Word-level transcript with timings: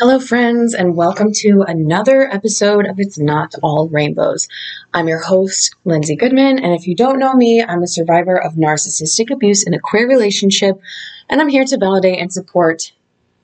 Hello, 0.00 0.20
friends, 0.20 0.74
and 0.74 0.94
welcome 0.94 1.32
to 1.32 1.64
another 1.66 2.32
episode 2.32 2.86
of 2.86 3.00
It's 3.00 3.18
Not 3.18 3.56
All 3.64 3.88
Rainbows. 3.88 4.46
I'm 4.94 5.08
your 5.08 5.18
host, 5.18 5.74
Lindsay 5.84 6.14
Goodman, 6.14 6.60
and 6.60 6.72
if 6.72 6.86
you 6.86 6.94
don't 6.94 7.18
know 7.18 7.34
me, 7.34 7.64
I'm 7.64 7.82
a 7.82 7.88
survivor 7.88 8.40
of 8.40 8.52
narcissistic 8.52 9.32
abuse 9.32 9.66
in 9.66 9.74
a 9.74 9.80
queer 9.80 10.08
relationship, 10.08 10.80
and 11.28 11.40
I'm 11.40 11.48
here 11.48 11.64
to 11.64 11.78
validate 11.78 12.20
and 12.20 12.32
support 12.32 12.92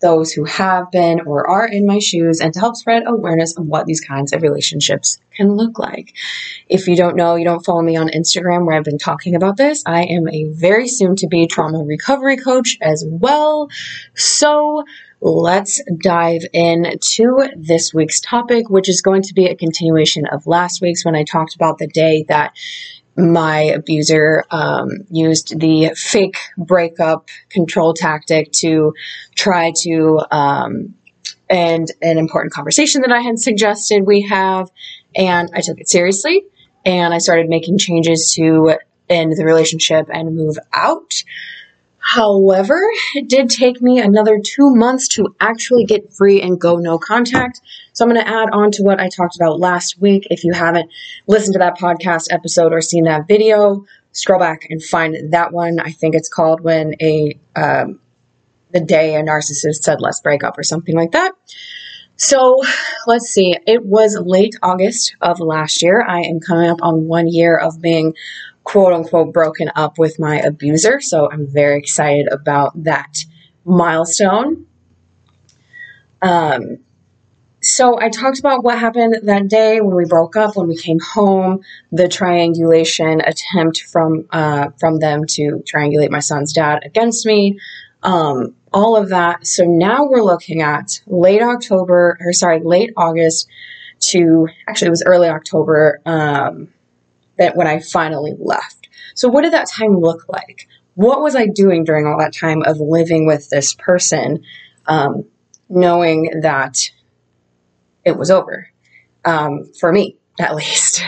those 0.01 0.33
who 0.33 0.45
have 0.45 0.93
been 0.93 1.23
or 1.23 1.49
are 1.49 1.67
in 1.67 1.87
my 1.87 1.99
shoes 1.99 2.39
and 2.39 2.53
to 2.55 2.61
help 2.61 2.77
spread 2.77 3.03
awareness 3.05 3.57
of 3.57 3.67
what 3.67 3.87
these 3.87 4.01
kinds 4.01 4.33
of 4.33 4.43
relationships 4.43 5.19
can 5.35 5.57
look 5.57 5.79
like. 5.79 6.15
If 6.69 6.87
you 6.87 6.95
don't 6.95 7.17
know, 7.17 7.35
you 7.35 7.45
don't 7.45 7.65
follow 7.65 7.83
me 7.83 7.97
on 7.97 8.09
Instagram 8.09 8.65
where 8.65 8.77
I've 8.77 8.85
been 8.85 8.99
talking 8.99 9.35
about 9.35 9.57
this, 9.57 9.83
I 9.87 10.03
am 10.05 10.29
a 10.29 10.45
very 10.53 10.87
soon 10.87 11.17
to 11.17 11.27
be 11.27 11.47
trauma 11.47 11.83
recovery 11.83 12.37
coach 12.37 12.79
as 12.81 13.05
well. 13.09 13.71
So, 14.15 14.85
let's 15.25 15.81
dive 16.03 16.43
in 16.53 16.99
to 17.01 17.49
this 17.57 17.95
week's 17.95 18.21
topic, 18.21 18.69
which 18.69 18.91
is 18.91 19.01
going 19.01 19.23
to 19.23 19.33
be 19.33 19.47
a 19.47 19.57
continuation 19.57 20.27
of 20.27 20.47
last 20.47 20.83
week's 20.83 21.05
when 21.05 21.17
I 21.17 21.25
talked 21.25 21.55
about 21.55 21.79
the 21.79 21.87
day 21.87 22.27
that 22.29 22.53
my 23.17 23.61
abuser 23.61 24.45
um, 24.51 24.91
used 25.11 25.59
the 25.59 25.95
fake 25.97 26.37
breakup 26.59 27.31
control 27.49 27.95
tactic 27.95 28.53
to 28.53 28.93
try 29.35 29.73
to 29.83 30.21
um, 30.31 30.95
end 31.49 31.91
an 32.03 32.19
important 32.19 32.53
conversation 32.53 33.01
that 33.01 33.13
I 33.13 33.21
had 33.21 33.39
suggested 33.39 34.07
we 34.07 34.23
have. 34.23 34.71
And 35.17 35.49
I 35.55 35.63
took 35.63 35.81
it 35.81 35.89
seriously 35.89 36.45
and 36.85 37.15
I 37.15 37.19
started 37.19 37.49
making 37.49 37.79
changes 37.79 38.35
to 38.35 38.75
end 39.09 39.35
the 39.37 39.45
relationship 39.45 40.09
and 40.13 40.37
move 40.37 40.59
out. 40.75 41.23
However, 42.07 42.79
it 43.15 43.31
did 43.31 43.49
take 43.49 43.81
me 43.81 43.99
another 43.99 44.39
two 44.39 44.75
months 44.75 45.09
to 45.09 45.35
actually 45.41 45.87
get 45.87 46.13
free 46.13 46.43
and 46.43 46.61
go 46.61 46.77
no 46.77 46.99
contact. 46.99 47.63
So 47.95 48.05
I'm 48.05 48.11
going 48.13 48.23
to 48.23 48.29
add 48.29 48.51
on 48.53 48.71
to 48.73 48.83
what 48.83 49.01
I 49.01 49.09
talked 49.09 49.37
about 49.37 49.59
last 49.59 49.99
week. 49.99 50.27
If 50.31 50.45
you 50.45 50.53
haven't 50.53 50.91
listened 51.27 51.55
to 51.55 51.61
that 51.61 51.79
podcast 51.79 52.27
episode 52.31 52.75
or 52.75 52.83
seen 52.83 53.05
that 53.05 53.27
video, 53.27 53.87
scroll 54.13 54.39
back 54.39 54.67
and 54.69 54.85
find 54.85 55.33
that 55.33 55.53
one. 55.53 55.81
I 55.81 55.93
think 55.93 56.15
it's 56.15 56.29
called 56.29 56.61
when 56.61 56.95
a 57.01 57.39
um, 57.57 58.01
the 58.71 58.81
day 58.81 59.15
a 59.15 59.23
narcissist 59.23 59.83
said 59.83 60.03
let's 60.03 60.21
break 60.21 60.45
up 60.45 60.59
or 60.59 60.63
something 60.63 60.95
like 60.95 61.13
that. 61.13 61.33
So 62.17 62.61
let's 63.07 63.29
see. 63.31 63.57
It 63.67 63.85
was 63.85 64.17
late 64.21 64.57
August 64.63 65.17
of 65.23 65.41
last 65.41 65.83
year. 65.83 66.05
I 66.07 66.21
am 66.21 66.39
coming 66.39 66.69
up 66.69 66.79
on 66.83 67.07
one 67.09 67.29
year 67.29 67.57
of 67.57 67.81
being 67.81 68.15
quote 68.75 68.93
unquote 68.93 69.33
broken 69.33 69.71
up 69.77 70.01
with 70.01 70.19
my 70.19 70.41
abuser. 70.41 71.01
So 71.01 71.31
I'm 71.31 71.47
very 71.47 71.79
excited 71.79 72.27
about 72.33 72.73
that 72.83 73.25
milestone. 73.65 74.67
Um, 76.21 76.79
so 77.63 78.01
I 78.01 78.09
talked 78.09 78.41
about 78.41 78.65
what 78.65 78.77
happened 78.77 79.21
that 79.23 79.47
day 79.47 79.81
when 79.81 79.95
we 79.95 80.07
broke 80.07 80.35
up, 80.35 80.57
when 80.57 80.67
we 80.67 80.77
came 80.77 80.99
home, 80.99 81.61
the 81.93 82.09
triangulation 82.09 83.21
attempt 83.21 83.83
from 83.83 84.27
uh, 84.33 84.71
from 84.81 84.99
them 84.99 85.25
to 85.29 85.63
triangulate 85.73 86.11
my 86.11 86.19
son's 86.19 86.53
dad 86.53 86.83
against 86.85 87.25
me, 87.25 87.61
um, 88.03 88.57
all 88.73 88.97
of 88.97 89.11
that. 89.11 89.47
So 89.47 89.63
now 89.65 90.05
we're 90.05 90.25
looking 90.25 90.63
at 90.63 91.01
late 91.07 91.43
October, 91.43 92.19
or 92.21 92.33
sorry, 92.33 92.61
late 92.61 92.91
August 92.97 93.49
to 94.11 94.49
actually 94.67 94.89
it 94.89 94.91
was 94.91 95.05
early 95.07 95.29
October. 95.29 96.01
Um, 96.05 96.74
that 97.39 97.57
when 97.57 97.67
I 97.67 97.81
finally 97.81 98.35
left. 98.39 98.89
So, 99.15 99.29
what 99.29 99.43
did 99.43 99.53
that 99.53 99.69
time 99.69 99.99
look 99.99 100.29
like? 100.29 100.69
What 100.95 101.21
was 101.21 101.35
I 101.35 101.47
doing 101.47 101.85
during 101.85 102.07
all 102.07 102.19
that 102.19 102.35
time 102.35 102.63
of 102.63 102.79
living 102.79 103.27
with 103.27 103.49
this 103.51 103.75
person, 103.75 104.45
um, 104.87 105.25
knowing 105.69 106.41
that 106.43 106.91
it 108.05 108.17
was 108.17 108.31
over 108.31 108.69
um, 109.25 109.71
for 109.79 109.93
me, 109.93 110.17
at 110.39 110.55
least? 110.55 111.03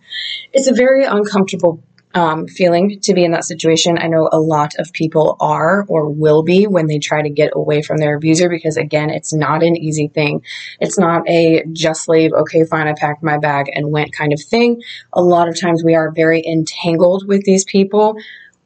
it's 0.52 0.68
a 0.68 0.74
very 0.74 1.04
uncomfortable 1.04 1.82
um, 2.14 2.46
feeling 2.48 3.00
to 3.00 3.14
be 3.14 3.24
in 3.24 3.30
that 3.32 3.44
situation. 3.44 3.98
I 3.98 4.08
know 4.08 4.28
a 4.32 4.40
lot 4.40 4.74
of 4.78 4.92
people 4.92 5.36
are 5.40 5.84
or 5.88 6.08
will 6.08 6.42
be 6.42 6.66
when 6.66 6.86
they 6.86 6.98
try 6.98 7.22
to 7.22 7.30
get 7.30 7.52
away 7.54 7.82
from 7.82 7.98
their 7.98 8.16
abuser 8.16 8.48
because, 8.48 8.76
again, 8.76 9.10
it's 9.10 9.32
not 9.32 9.62
an 9.62 9.76
easy 9.76 10.08
thing. 10.08 10.42
It's 10.80 10.98
not 10.98 11.28
a 11.28 11.64
just 11.72 12.08
leave, 12.08 12.32
okay, 12.32 12.64
fine, 12.64 12.88
I 12.88 12.94
packed 12.94 13.22
my 13.22 13.38
bag 13.38 13.70
and 13.72 13.92
went 13.92 14.12
kind 14.12 14.32
of 14.32 14.40
thing. 14.42 14.82
A 15.12 15.22
lot 15.22 15.48
of 15.48 15.58
times 15.60 15.84
we 15.84 15.94
are 15.94 16.10
very 16.10 16.44
entangled 16.44 17.26
with 17.26 17.44
these 17.44 17.64
people 17.64 18.16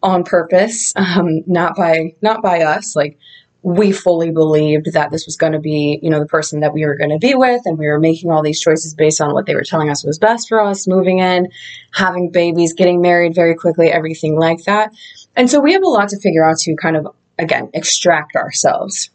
on 0.03 0.25
purpose, 0.25 0.93
um, 0.97 1.43
not 1.47 1.77
by 1.77 2.15
not 2.23 2.43
by 2.43 2.63
us. 2.63 2.97
Like 2.97 3.19
we 3.65 3.93
fully 3.93 4.31
believed 4.31 4.93
that 4.93 5.11
this 5.11 5.25
was 5.25 5.39
going 5.39 5.55
to 5.55 5.59
be, 5.59 5.99
you 6.03 6.11
know, 6.11 6.21
the 6.21 6.27
person 6.27 6.61
that 6.61 6.75
we 6.75 6.85
were 6.85 6.97
going 6.97 7.11
to 7.11 7.19
be 7.19 7.35
with. 7.35 7.63
And 7.65 7.79
we 7.79 7.87
were 7.87 7.99
making 7.99 8.31
all 8.31 8.43
these 8.43 8.61
choices 8.61 8.95
based 8.95 9.23
on 9.23 9.33
what 9.33 9.47
they 9.47 9.55
were 9.55 9.65
telling 9.65 9.89
us 9.89 10.05
was 10.05 10.19
best 10.19 10.51
for 10.51 10.63
us, 10.63 10.87
moving 10.87 11.21
in, 11.21 11.49
having 11.91 12.31
babies, 12.31 12.75
getting 12.75 13.01
married 13.01 13.35
very 13.35 13.55
quickly, 13.55 13.91
everything 13.91 14.39
like 14.39 14.63
that. 14.65 14.93
And 15.35 15.49
so 15.51 15.61
we 15.61 15.73
have 15.73 15.83
a 15.83 15.89
lot 15.89 16.11
to 16.11 16.21
figure 16.21 16.45
out 16.45 16.59
to 16.59 16.77
kind 16.77 16.95
of, 16.95 17.09
again, 17.39 17.71
extract 17.73 18.37
ourselves. 18.37 19.09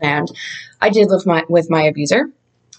And 0.00 0.28
I 0.80 0.90
did 0.90 1.08
live 1.08 1.24
my, 1.24 1.44
with 1.48 1.70
my 1.70 1.82
abuser 1.82 2.28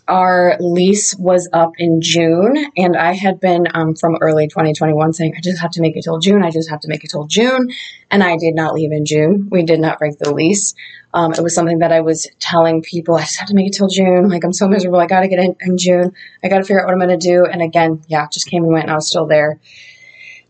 our 0.07 0.55
lease 0.59 1.15
was 1.15 1.49
up 1.53 1.71
in 1.77 2.01
June, 2.01 2.55
and 2.77 2.95
I 2.95 3.13
had 3.13 3.39
been 3.39 3.67
um, 3.73 3.95
from 3.95 4.17
early 4.21 4.47
2021 4.47 5.13
saying, 5.13 5.33
I 5.37 5.41
just 5.41 5.61
have 5.61 5.71
to 5.71 5.81
make 5.81 5.97
it 5.97 6.03
till 6.03 6.19
June. 6.19 6.43
I 6.43 6.51
just 6.51 6.69
have 6.69 6.79
to 6.81 6.87
make 6.87 7.03
it 7.03 7.09
till 7.09 7.25
June. 7.25 7.69
And 8.09 8.23
I 8.23 8.37
did 8.37 8.55
not 8.55 8.73
leave 8.73 8.91
in 8.91 9.05
June. 9.05 9.49
We 9.51 9.63
did 9.63 9.79
not 9.79 9.99
break 9.99 10.17
the 10.17 10.33
lease. 10.33 10.73
Um, 11.13 11.33
it 11.33 11.41
was 11.41 11.53
something 11.53 11.79
that 11.79 11.91
I 11.91 12.01
was 12.01 12.27
telling 12.39 12.81
people, 12.81 13.15
I 13.15 13.21
just 13.21 13.39
have 13.39 13.49
to 13.49 13.55
make 13.55 13.67
it 13.67 13.73
till 13.73 13.87
June. 13.87 14.29
Like, 14.29 14.43
I'm 14.43 14.53
so 14.53 14.67
miserable. 14.67 14.99
I 14.99 15.07
got 15.07 15.21
to 15.21 15.27
get 15.27 15.39
in 15.39 15.55
in 15.61 15.77
June. 15.77 16.13
I 16.43 16.47
got 16.47 16.59
to 16.59 16.63
figure 16.63 16.81
out 16.81 16.85
what 16.85 16.93
I'm 16.93 16.99
going 16.99 17.17
to 17.19 17.27
do. 17.27 17.45
And 17.45 17.61
again, 17.61 18.01
yeah, 18.07 18.27
just 18.31 18.47
came 18.47 18.63
and 18.63 18.71
went, 18.71 18.83
and 18.83 18.91
I 18.91 18.95
was 18.95 19.07
still 19.07 19.25
there. 19.25 19.59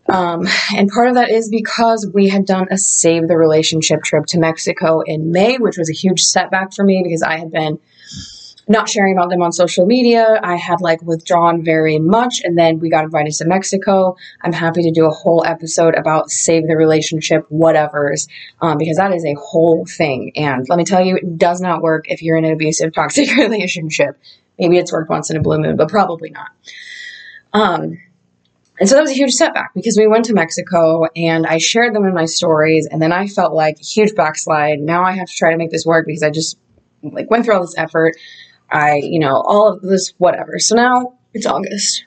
Um, 0.10 0.48
and 0.76 0.90
part 0.90 1.10
of 1.10 1.16
that 1.16 1.30
is 1.30 1.50
because 1.50 2.10
we 2.14 2.30
had 2.30 2.46
done 2.46 2.68
a 2.72 2.78
save 2.78 3.28
the 3.28 3.38
relationship 3.38 4.04
trip 4.04 4.26
to 4.28 4.40
Mexico 4.40 5.02
in 5.02 5.32
May, 5.32 5.58
which 5.58 5.78
was 5.78 5.90
a 5.90 5.94
huge 5.94 6.22
setback 6.22 6.74
for 6.74 6.86
me 6.86 7.02
because 7.04 7.22
I 7.22 7.38
had 7.38 7.52
been 7.52 7.80
not 8.68 8.90
sharing 8.90 9.18
about 9.18 9.30
them 9.30 9.42
on 9.42 9.52
social 9.52 9.86
media. 9.86 10.40
I 10.44 10.56
had 10.56 10.82
like 10.82 11.02
withdrawn 11.02 11.64
very 11.64 12.00
much, 12.00 12.42
and 12.44 12.58
then 12.58 12.80
we 12.80 12.90
got 12.90 13.06
invited 13.06 13.34
to 13.34 13.46
Mexico. 13.46 14.18
I'm 14.42 14.52
happy 14.52 14.84
to 14.84 14.92
do 14.92 15.06
a 15.06 15.12
whole 15.12 15.46
episode 15.46 15.96
about 15.96 16.30
save 16.30 16.68
the 16.68 16.76
relationship, 16.76 17.46
whatever's, 17.50 18.28
um, 18.62 18.78
because 18.78 18.98
that 18.98 19.14
is 19.14 19.26
a 19.26 19.36
whole 19.36 19.86
thing. 19.86 20.34
And 20.36 20.68
let 20.68 20.78
me 20.78 20.84
tell 20.84 21.02
you, 21.02 21.16
it 21.16 21.38
does 21.38 21.62
not 21.62 21.82
work 21.82 22.06
if 22.10 22.22
you're 22.22 22.38
in 22.38 22.46
an 22.46 22.52
abusive, 22.52 22.94
toxic 22.94 23.36
relationship. 23.38 24.18
Maybe 24.60 24.78
it's 24.78 24.92
worked 24.92 25.10
once 25.10 25.30
in 25.30 25.38
a 25.38 25.42
blue 25.42 25.60
moon, 25.60 25.78
but 25.78 25.88
probably 25.88 26.30
not. 26.30 26.50
Um, 27.54 28.00
and 28.80 28.88
so 28.88 28.96
that 28.96 29.02
was 29.02 29.12
a 29.12 29.16
huge 29.16 29.32
setback 29.32 29.74
because 29.74 29.98
we 29.98 30.08
went 30.08 30.26
to 30.26 30.34
Mexico 30.34 31.06
and 31.16 31.48
I 31.48 31.58
shared 31.58 31.96
them 31.96 32.06
in 32.06 32.14
my 32.14 32.26
stories, 32.26 32.86
and 32.86 33.02
then 33.02 33.14
I 33.14 33.28
felt 33.28 33.54
like 33.54 33.80
huge 33.80 34.14
backslide. 34.14 34.80
Now 34.80 35.04
I 35.04 35.14
have 35.14 35.28
to 35.28 35.34
try 35.34 35.52
to 35.52 35.58
make 35.58 35.72
this 35.72 35.86
work 35.86 36.06
because 36.06 36.22
I 36.22 36.32
just 36.32 36.58
like 37.02 37.32
went 37.32 37.46
through 37.46 37.56
all 37.56 37.62
this 37.62 37.78
effort 37.78 38.16
I, 38.70 38.96
you 39.04 39.20
know, 39.20 39.36
all 39.36 39.74
of 39.74 39.82
this, 39.82 40.14
whatever. 40.18 40.60
So 40.60 40.76
now 40.76 41.18
it's 41.34 41.46
August. 41.46 42.06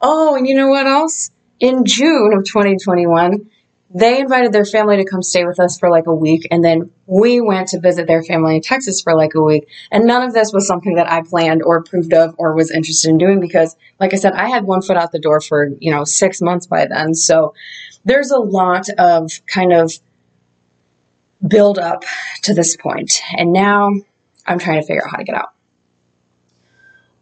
Oh, 0.00 0.36
and 0.36 0.46
you 0.46 0.54
know 0.54 0.68
what 0.68 0.86
else? 0.86 1.30
In 1.60 1.84
June 1.84 2.32
of 2.34 2.44
2021, 2.44 3.50
they 3.94 4.18
invited 4.18 4.52
their 4.52 4.64
family 4.64 4.96
to 4.96 5.04
come 5.04 5.22
stay 5.22 5.44
with 5.44 5.60
us 5.60 5.78
for 5.78 5.88
like 5.88 6.06
a 6.06 6.14
week, 6.14 6.48
and 6.50 6.64
then 6.64 6.90
we 7.06 7.40
went 7.40 7.68
to 7.68 7.80
visit 7.80 8.08
their 8.08 8.24
family 8.24 8.56
in 8.56 8.60
Texas 8.60 9.00
for 9.00 9.14
like 9.14 9.34
a 9.34 9.40
week. 9.40 9.68
And 9.92 10.04
none 10.04 10.22
of 10.22 10.34
this 10.34 10.52
was 10.52 10.66
something 10.66 10.96
that 10.96 11.10
I 11.10 11.22
planned 11.22 11.62
or 11.62 11.76
approved 11.76 12.12
of 12.12 12.34
or 12.36 12.54
was 12.54 12.72
interested 12.72 13.08
in 13.10 13.18
doing 13.18 13.38
because, 13.38 13.76
like 14.00 14.12
I 14.12 14.16
said, 14.16 14.32
I 14.32 14.48
had 14.48 14.64
one 14.64 14.82
foot 14.82 14.96
out 14.96 15.12
the 15.12 15.20
door 15.20 15.40
for, 15.40 15.70
you 15.78 15.92
know, 15.92 16.04
six 16.04 16.42
months 16.42 16.66
by 16.66 16.86
then. 16.86 17.14
So 17.14 17.54
there's 18.04 18.32
a 18.32 18.38
lot 18.38 18.88
of 18.98 19.30
kind 19.46 19.72
of 19.72 19.92
build 21.46 21.78
up 21.78 22.04
to 22.42 22.52
this 22.52 22.76
point. 22.76 23.20
And 23.36 23.52
now 23.52 23.92
I'm 24.46 24.58
trying 24.58 24.80
to 24.80 24.86
figure 24.86 25.02
out 25.04 25.10
how 25.10 25.16
to 25.18 25.24
get 25.24 25.34
out. 25.34 25.54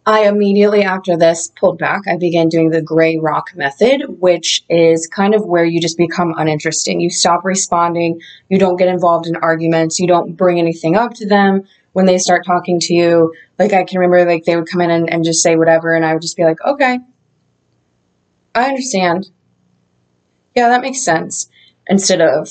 I 0.04 0.26
immediately 0.26 0.82
after 0.82 1.16
this 1.16 1.52
pulled 1.54 1.78
back. 1.78 2.02
I 2.08 2.16
began 2.16 2.48
doing 2.48 2.70
the 2.70 2.82
gray 2.82 3.18
rock 3.18 3.50
method, 3.54 4.02
which 4.18 4.64
is 4.68 5.06
kind 5.06 5.32
of 5.32 5.46
where 5.46 5.64
you 5.64 5.80
just 5.80 5.96
become 5.96 6.34
uninteresting. 6.36 7.00
You 7.00 7.08
stop 7.08 7.44
responding. 7.44 8.20
You 8.48 8.58
don't 8.58 8.76
get 8.76 8.88
involved 8.88 9.28
in 9.28 9.36
arguments. 9.36 10.00
You 10.00 10.08
don't 10.08 10.36
bring 10.36 10.58
anything 10.58 10.96
up 10.96 11.14
to 11.14 11.28
them 11.28 11.68
when 11.92 12.06
they 12.06 12.18
start 12.18 12.44
talking 12.44 12.80
to 12.80 12.94
you. 12.94 13.32
Like 13.60 13.72
I 13.72 13.84
can 13.84 14.00
remember 14.00 14.28
like 14.28 14.44
they 14.44 14.56
would 14.56 14.68
come 14.68 14.80
in 14.80 14.90
and, 14.90 15.08
and 15.08 15.24
just 15.24 15.40
say 15.40 15.54
whatever 15.54 15.94
and 15.94 16.04
I 16.04 16.14
would 16.14 16.22
just 16.22 16.36
be 16.36 16.44
like, 16.44 16.60
okay, 16.66 16.98
I 18.56 18.68
understand. 18.68 19.30
Yeah, 20.56 20.68
that 20.68 20.82
makes 20.82 21.02
sense. 21.02 21.48
Instead 21.86 22.20
of 22.20 22.48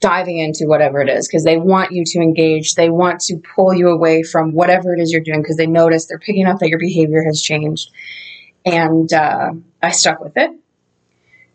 diving 0.00 0.38
into 0.38 0.66
whatever 0.66 1.00
it 1.00 1.08
is 1.08 1.28
because 1.28 1.44
they 1.44 1.58
want 1.58 1.92
you 1.92 2.04
to 2.04 2.18
engage. 2.20 2.74
They 2.74 2.88
want 2.88 3.20
to 3.22 3.36
pull 3.36 3.74
you 3.74 3.88
away 3.88 4.22
from 4.22 4.52
whatever 4.52 4.94
it 4.94 5.00
is 5.00 5.12
you're 5.12 5.20
doing 5.20 5.42
because 5.42 5.56
they 5.56 5.66
notice 5.66 6.06
they're 6.06 6.18
picking 6.18 6.46
up 6.46 6.58
that 6.58 6.70
your 6.70 6.78
behavior 6.78 7.22
has 7.24 7.40
changed. 7.40 7.90
And 8.64 9.12
uh, 9.12 9.52
I 9.82 9.90
stuck 9.90 10.20
with 10.20 10.36
it. 10.36 10.50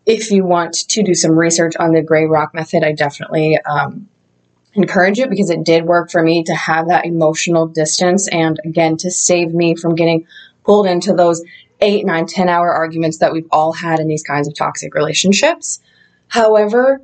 If 0.05 0.29
you 0.29 0.45
want 0.45 0.73
to 0.89 1.03
do 1.03 1.15
some 1.15 1.31
research 1.31 1.73
on 1.79 1.91
the 1.91 2.03
gray 2.03 2.25
rock 2.25 2.53
method, 2.53 2.83
I 2.83 2.91
definitely 2.91 3.57
um, 3.65 4.07
encourage 4.73 5.17
it 5.17 5.31
because 5.31 5.49
it 5.49 5.63
did 5.63 5.85
work 5.85 6.11
for 6.11 6.21
me 6.21 6.43
to 6.43 6.53
have 6.53 6.89
that 6.89 7.05
emotional 7.05 7.65
distance 7.65 8.27
and 8.27 8.59
again 8.63 8.97
to 8.97 9.09
save 9.09 9.53
me 9.53 9.75
from 9.75 9.95
getting 9.95 10.27
pulled 10.63 10.85
into 10.85 11.13
those 11.13 11.41
eight, 11.81 12.05
nine, 12.05 12.27
ten 12.27 12.49
hour 12.49 12.71
arguments 12.71 13.17
that 13.19 13.33
we've 13.33 13.47
all 13.51 13.73
had 13.73 13.99
in 13.99 14.07
these 14.07 14.23
kinds 14.23 14.47
of 14.47 14.53
toxic 14.53 14.93
relationships. 14.93 15.79
However, 16.27 17.01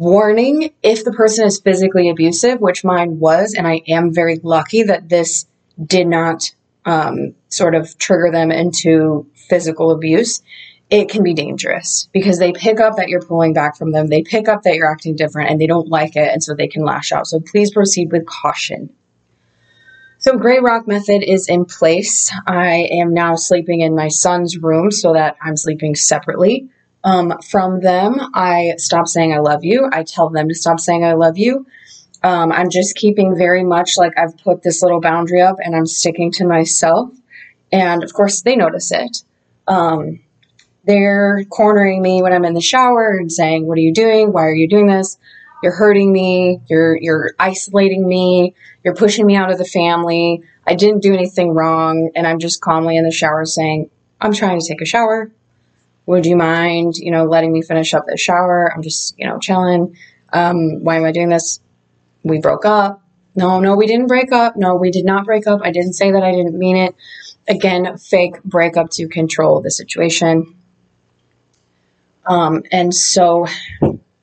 warning 0.00 0.72
if 0.82 1.04
the 1.04 1.12
person 1.12 1.46
is 1.46 1.60
physically 1.60 2.08
abusive, 2.08 2.58
which 2.58 2.84
mine 2.84 3.20
was, 3.20 3.52
and 3.52 3.68
I 3.68 3.82
am 3.86 4.14
very 4.14 4.40
lucky 4.42 4.82
that 4.84 5.10
this 5.10 5.46
did 5.84 6.06
not 6.06 6.50
um, 6.86 7.34
sort 7.50 7.74
of 7.74 7.98
trigger 7.98 8.30
them 8.32 8.50
into 8.50 9.26
physical 9.34 9.90
abuse, 9.90 10.40
it 10.88 11.10
can 11.10 11.22
be 11.22 11.34
dangerous 11.34 12.08
because 12.14 12.38
they 12.38 12.52
pick 12.52 12.80
up 12.80 12.96
that 12.96 13.10
you're 13.10 13.20
pulling 13.20 13.52
back 13.52 13.76
from 13.76 13.92
them. 13.92 14.08
They 14.08 14.22
pick 14.22 14.48
up 14.48 14.62
that 14.62 14.74
you're 14.74 14.90
acting 14.90 15.16
different 15.16 15.50
and 15.50 15.60
they 15.60 15.66
don't 15.66 15.88
like 15.88 16.16
it, 16.16 16.32
and 16.32 16.42
so 16.42 16.54
they 16.54 16.66
can 16.66 16.82
lash 16.82 17.12
out. 17.12 17.26
So 17.26 17.38
please 17.38 17.70
proceed 17.70 18.10
with 18.10 18.24
caution. 18.24 18.88
So, 20.16 20.36
Gray 20.36 20.60
Rock 20.60 20.86
Method 20.86 21.22
is 21.22 21.48
in 21.48 21.64
place. 21.66 22.30
I 22.46 22.88
am 22.90 23.14
now 23.14 23.36
sleeping 23.36 23.80
in 23.80 23.94
my 23.94 24.08
son's 24.08 24.58
room 24.58 24.90
so 24.90 25.12
that 25.12 25.36
I'm 25.42 25.56
sleeping 25.56 25.94
separately 25.94 26.68
um, 27.04 27.38
from 27.50 27.80
them. 27.80 28.16
I 28.34 28.74
stop 28.76 29.08
saying 29.08 29.32
I 29.32 29.38
love 29.38 29.64
you. 29.64 29.88
I 29.92 30.02
tell 30.02 30.28
them 30.30 30.48
to 30.48 30.54
stop 30.54 30.80
saying 30.80 31.04
I 31.04 31.14
love 31.14 31.38
you. 31.38 31.66
Um, 32.22 32.52
I'm 32.52 32.68
just 32.68 32.96
keeping 32.96 33.36
very 33.36 33.64
much 33.64 33.96
like 33.96 34.12
I've 34.18 34.36
put 34.38 34.62
this 34.62 34.82
little 34.82 35.00
boundary 35.00 35.40
up 35.40 35.56
and 35.58 35.74
I'm 35.74 35.86
sticking 35.86 36.30
to 36.32 36.46
myself. 36.46 37.10
And 37.72 38.04
of 38.04 38.12
course, 38.12 38.42
they 38.42 38.56
notice 38.56 38.92
it. 38.92 39.22
Um, 39.66 40.20
they're 40.84 41.44
cornering 41.50 42.02
me 42.02 42.22
when 42.22 42.32
I'm 42.32 42.44
in 42.44 42.54
the 42.54 42.60
shower 42.60 43.16
and 43.18 43.30
saying, 43.30 43.66
"What 43.66 43.78
are 43.78 43.82
you 43.82 43.92
doing? 43.92 44.32
Why 44.32 44.44
are 44.46 44.54
you 44.54 44.68
doing 44.68 44.86
this? 44.86 45.18
You're 45.62 45.74
hurting 45.74 46.10
me. 46.10 46.60
You're 46.68 46.96
you're 46.96 47.30
isolating 47.38 48.06
me. 48.06 48.54
You're 48.82 48.94
pushing 48.94 49.26
me 49.26 49.36
out 49.36 49.52
of 49.52 49.58
the 49.58 49.64
family. 49.64 50.42
I 50.66 50.74
didn't 50.74 51.02
do 51.02 51.14
anything 51.14 51.50
wrong." 51.54 52.10
And 52.14 52.26
I'm 52.26 52.38
just 52.38 52.60
calmly 52.60 52.96
in 52.96 53.04
the 53.04 53.10
shower 53.10 53.44
saying, 53.44 53.90
"I'm 54.20 54.32
trying 54.32 54.58
to 54.60 54.66
take 54.66 54.80
a 54.80 54.86
shower. 54.86 55.30
Would 56.10 56.26
you 56.26 56.34
mind, 56.34 56.96
you 56.96 57.12
know, 57.12 57.24
letting 57.26 57.52
me 57.52 57.62
finish 57.62 57.94
up 57.94 58.04
the 58.04 58.16
shower? 58.16 58.72
I'm 58.74 58.82
just, 58.82 59.16
you 59.16 59.28
know, 59.28 59.38
chilling. 59.38 59.96
Um, 60.32 60.82
why 60.82 60.96
am 60.96 61.04
I 61.04 61.12
doing 61.12 61.28
this? 61.28 61.60
We 62.24 62.40
broke 62.40 62.64
up. 62.64 63.00
No, 63.36 63.60
no, 63.60 63.76
we 63.76 63.86
didn't 63.86 64.08
break 64.08 64.32
up. 64.32 64.56
No, 64.56 64.74
we 64.74 64.90
did 64.90 65.04
not 65.04 65.24
break 65.24 65.46
up. 65.46 65.60
I 65.62 65.70
didn't 65.70 65.92
say 65.92 66.10
that. 66.10 66.24
I 66.24 66.32
didn't 66.32 66.58
mean 66.58 66.76
it. 66.76 66.96
Again, 67.46 67.96
fake 67.96 68.42
breakup 68.42 68.90
to 68.94 69.06
control 69.06 69.60
the 69.60 69.70
situation. 69.70 70.52
Um, 72.26 72.64
and 72.72 72.92
so 72.92 73.46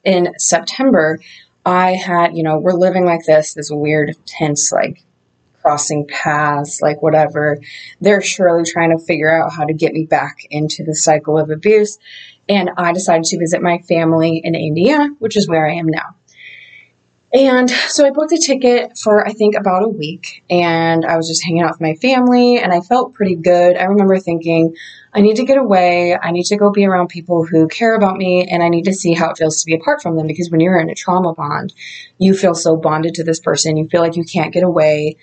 in 0.04 0.34
September, 0.38 1.22
I 1.66 1.92
had, 1.92 2.36
you 2.36 2.44
know, 2.44 2.60
we're 2.60 2.74
living 2.74 3.06
like 3.06 3.24
this, 3.26 3.54
this 3.54 3.72
weird, 3.72 4.14
tense, 4.26 4.74
like 4.74 5.06
crossing 5.68 6.08
paths, 6.08 6.82
like 6.82 7.02
whatever. 7.02 7.60
They're 8.00 8.22
surely 8.22 8.64
trying 8.64 8.98
to 8.98 9.04
figure 9.04 9.30
out 9.30 9.52
how 9.52 9.66
to 9.66 9.74
get 9.74 9.92
me 9.92 10.06
back 10.06 10.38
into 10.50 10.86
the 10.86 10.96
cycle 10.96 11.38
of 11.38 11.50
abuse. 11.50 12.00
And 12.48 12.70
I 12.78 12.94
decided 12.94 13.26
to 13.26 13.38
visit 13.38 13.62
my 13.62 13.80
family 13.80 14.38
in 14.42 14.56
Indiana, 14.56 15.10
which 15.20 15.36
is 15.36 15.50
where 15.50 15.70
I 15.70 15.74
am 15.74 15.88
now. 15.88 16.16
And 17.34 17.70
so 17.70 18.06
I 18.06 18.12
booked 18.12 18.32
a 18.32 18.38
ticket 18.38 18.98
for 18.98 19.28
I 19.28 19.34
think 19.34 19.56
about 19.56 19.84
a 19.84 19.90
week 19.90 20.46
and 20.50 21.04
I 21.04 21.18
was 21.18 21.28
just 21.28 21.44
hanging 21.44 21.62
out 21.62 21.72
with 21.72 21.82
my 21.82 21.96
family 21.96 22.58
and 22.58 22.72
I 22.72 22.80
felt 22.80 23.14
pretty 23.14 23.36
good. 23.36 23.76
I 23.76 23.84
remember 23.84 24.18
thinking, 24.18 24.74
I 25.14 25.20
need 25.20 25.36
to 25.36 25.44
get 25.44 25.58
away. 25.58 26.18
I 26.18 26.32
need 26.32 26.46
to 26.46 26.56
go 26.56 26.72
be 26.72 26.86
around 26.86 27.10
people 27.10 27.46
who 27.46 27.68
care 27.68 27.96
about 27.96 28.16
me 28.16 28.48
and 28.50 28.64
I 28.64 28.70
need 28.70 28.86
to 28.86 28.94
see 28.94 29.14
how 29.14 29.32
it 29.32 29.38
feels 29.38 29.62
to 29.62 29.66
be 29.66 29.76
apart 29.76 30.02
from 30.02 30.16
them 30.16 30.28
because 30.28 30.50
when 30.50 30.62
you're 30.62 30.80
in 30.80 30.90
a 30.90 30.96
trauma 30.96 31.34
bond, 31.34 31.74
you 32.18 32.34
feel 32.34 32.56
so 32.56 32.78
bonded 32.78 33.16
to 33.16 33.26
this 33.26 33.42
person. 33.42 33.76
You 33.76 33.90
feel 33.90 34.02
like 34.02 34.16
you 34.16 34.24
can't 34.24 34.54
get 34.54 34.64
away. 34.64 35.18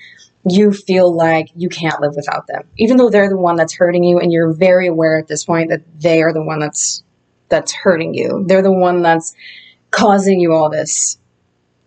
You 0.48 0.72
feel 0.72 1.14
like 1.14 1.48
you 1.56 1.68
can't 1.68 2.00
live 2.00 2.14
without 2.16 2.46
them. 2.46 2.64
Even 2.76 2.96
though 2.96 3.10
they're 3.10 3.28
the 3.30 3.36
one 3.36 3.56
that's 3.56 3.74
hurting 3.74 4.04
you 4.04 4.18
and 4.18 4.32
you're 4.32 4.52
very 4.52 4.88
aware 4.88 5.18
at 5.18 5.26
this 5.26 5.44
point 5.44 5.70
that 5.70 5.82
they 6.00 6.22
are 6.22 6.32
the 6.32 6.42
one 6.42 6.58
that's 6.58 7.02
that's 7.48 7.72
hurting 7.72 8.14
you. 8.14 8.44
They're 8.46 8.62
the 8.62 8.72
one 8.72 9.02
that's 9.02 9.34
causing 9.90 10.40
you 10.40 10.52
all 10.52 10.70
this 10.70 11.18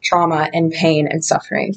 trauma 0.01 0.49
and 0.53 0.71
pain 0.71 1.07
and 1.07 1.23
suffering. 1.23 1.75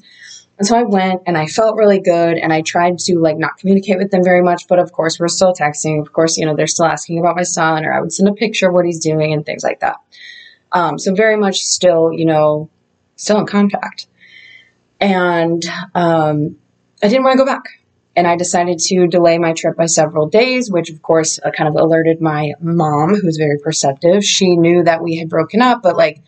And 0.59 0.67
so 0.67 0.77
I 0.77 0.83
went 0.83 1.23
and 1.27 1.39
I 1.39 1.47
felt 1.47 1.77
really 1.77 2.01
good 2.01 2.37
and 2.37 2.53
I 2.53 2.61
tried 2.61 2.99
to 3.01 3.19
like 3.19 3.39
not 3.39 3.57
communicate 3.57 3.97
with 3.97 4.11
them 4.11 4.23
very 4.23 4.43
much, 4.43 4.69
but 4.69 4.79
of 4.79 4.93
course 4.93 5.19
we're 5.19 5.29
still 5.29 5.55
texting. 5.55 6.01
Of 6.03 6.13
course, 6.13 6.37
you 6.37 6.45
know, 6.45 6.55
they're 6.55 6.67
still 6.67 6.85
asking 6.85 7.19
about 7.19 7.37
my 7.37 7.45
son 7.45 7.85
or 7.85 7.95
I 7.95 8.01
would 8.01 8.13
send 8.13 8.29
a 8.29 8.35
picture 8.35 8.69
of 8.69 8.75
what 8.75 8.85
he's 8.85 9.01
doing 9.01 9.33
and 9.33 9.45
things 9.45 9.65
like 9.65 9.81
that. 9.81 9.97
Um, 10.71 10.99
so 10.99 11.15
very 11.15 11.37
much 11.37 11.61
still, 11.61 12.13
you 12.13 12.27
know, 12.27 12.69
still 13.17 13.39
in 13.39 13.47
contact. 13.47 14.07
And 15.01 15.65
um, 15.95 16.57
I 17.03 17.09
didn't 17.09 17.25
want 17.25 17.39
to 17.39 17.45
go 17.45 17.47
back. 17.47 17.65
And 18.17 18.27
I 18.27 18.37
decided 18.37 18.81
to 18.81 19.07
delay 19.07 19.39
my 19.39 19.53
trip 19.53 19.77
by 19.77 19.87
several 19.87 20.29
days, 20.29 20.71
which 20.71 20.91
of 20.91 21.01
course 21.01 21.39
uh, 21.43 21.51
kind 21.51 21.69
of 21.69 21.81
alerted 21.81 22.21
my 22.21 22.53
mom, 22.61 23.15
who's 23.15 23.37
very 23.37 23.59
perceptive. 23.59 24.25
She 24.25 24.57
knew 24.57 24.83
that 24.83 25.03
we 25.03 25.17
had 25.17 25.29
broken 25.29 25.63
up, 25.63 25.83
but 25.83 25.97
like 25.97 26.21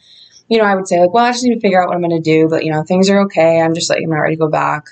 you 0.49 0.59
know, 0.59 0.65
I 0.65 0.75
would 0.75 0.87
say 0.87 1.01
like, 1.01 1.15
well, 1.15 1.25
I 1.25 1.33
just 1.33 1.45
need 1.45 1.55
to 1.55 1.61
figure 1.61 1.83
out 1.83 1.89
what 1.89 1.95
I'm 1.95 2.03
going 2.03 2.11
to 2.11 2.21
do, 2.21 2.47
but 2.47 2.63
you 2.63 2.73
know, 2.73 2.83
things 2.83 3.09
are 3.09 3.23
okay. 3.23 3.61
I'm 3.61 3.75
just 3.75 3.89
like, 3.89 4.01
I'm 4.03 4.11
not 4.11 4.19
ready 4.19 4.37
to 4.37 4.41
go 4.41 4.49
back. 4.49 4.85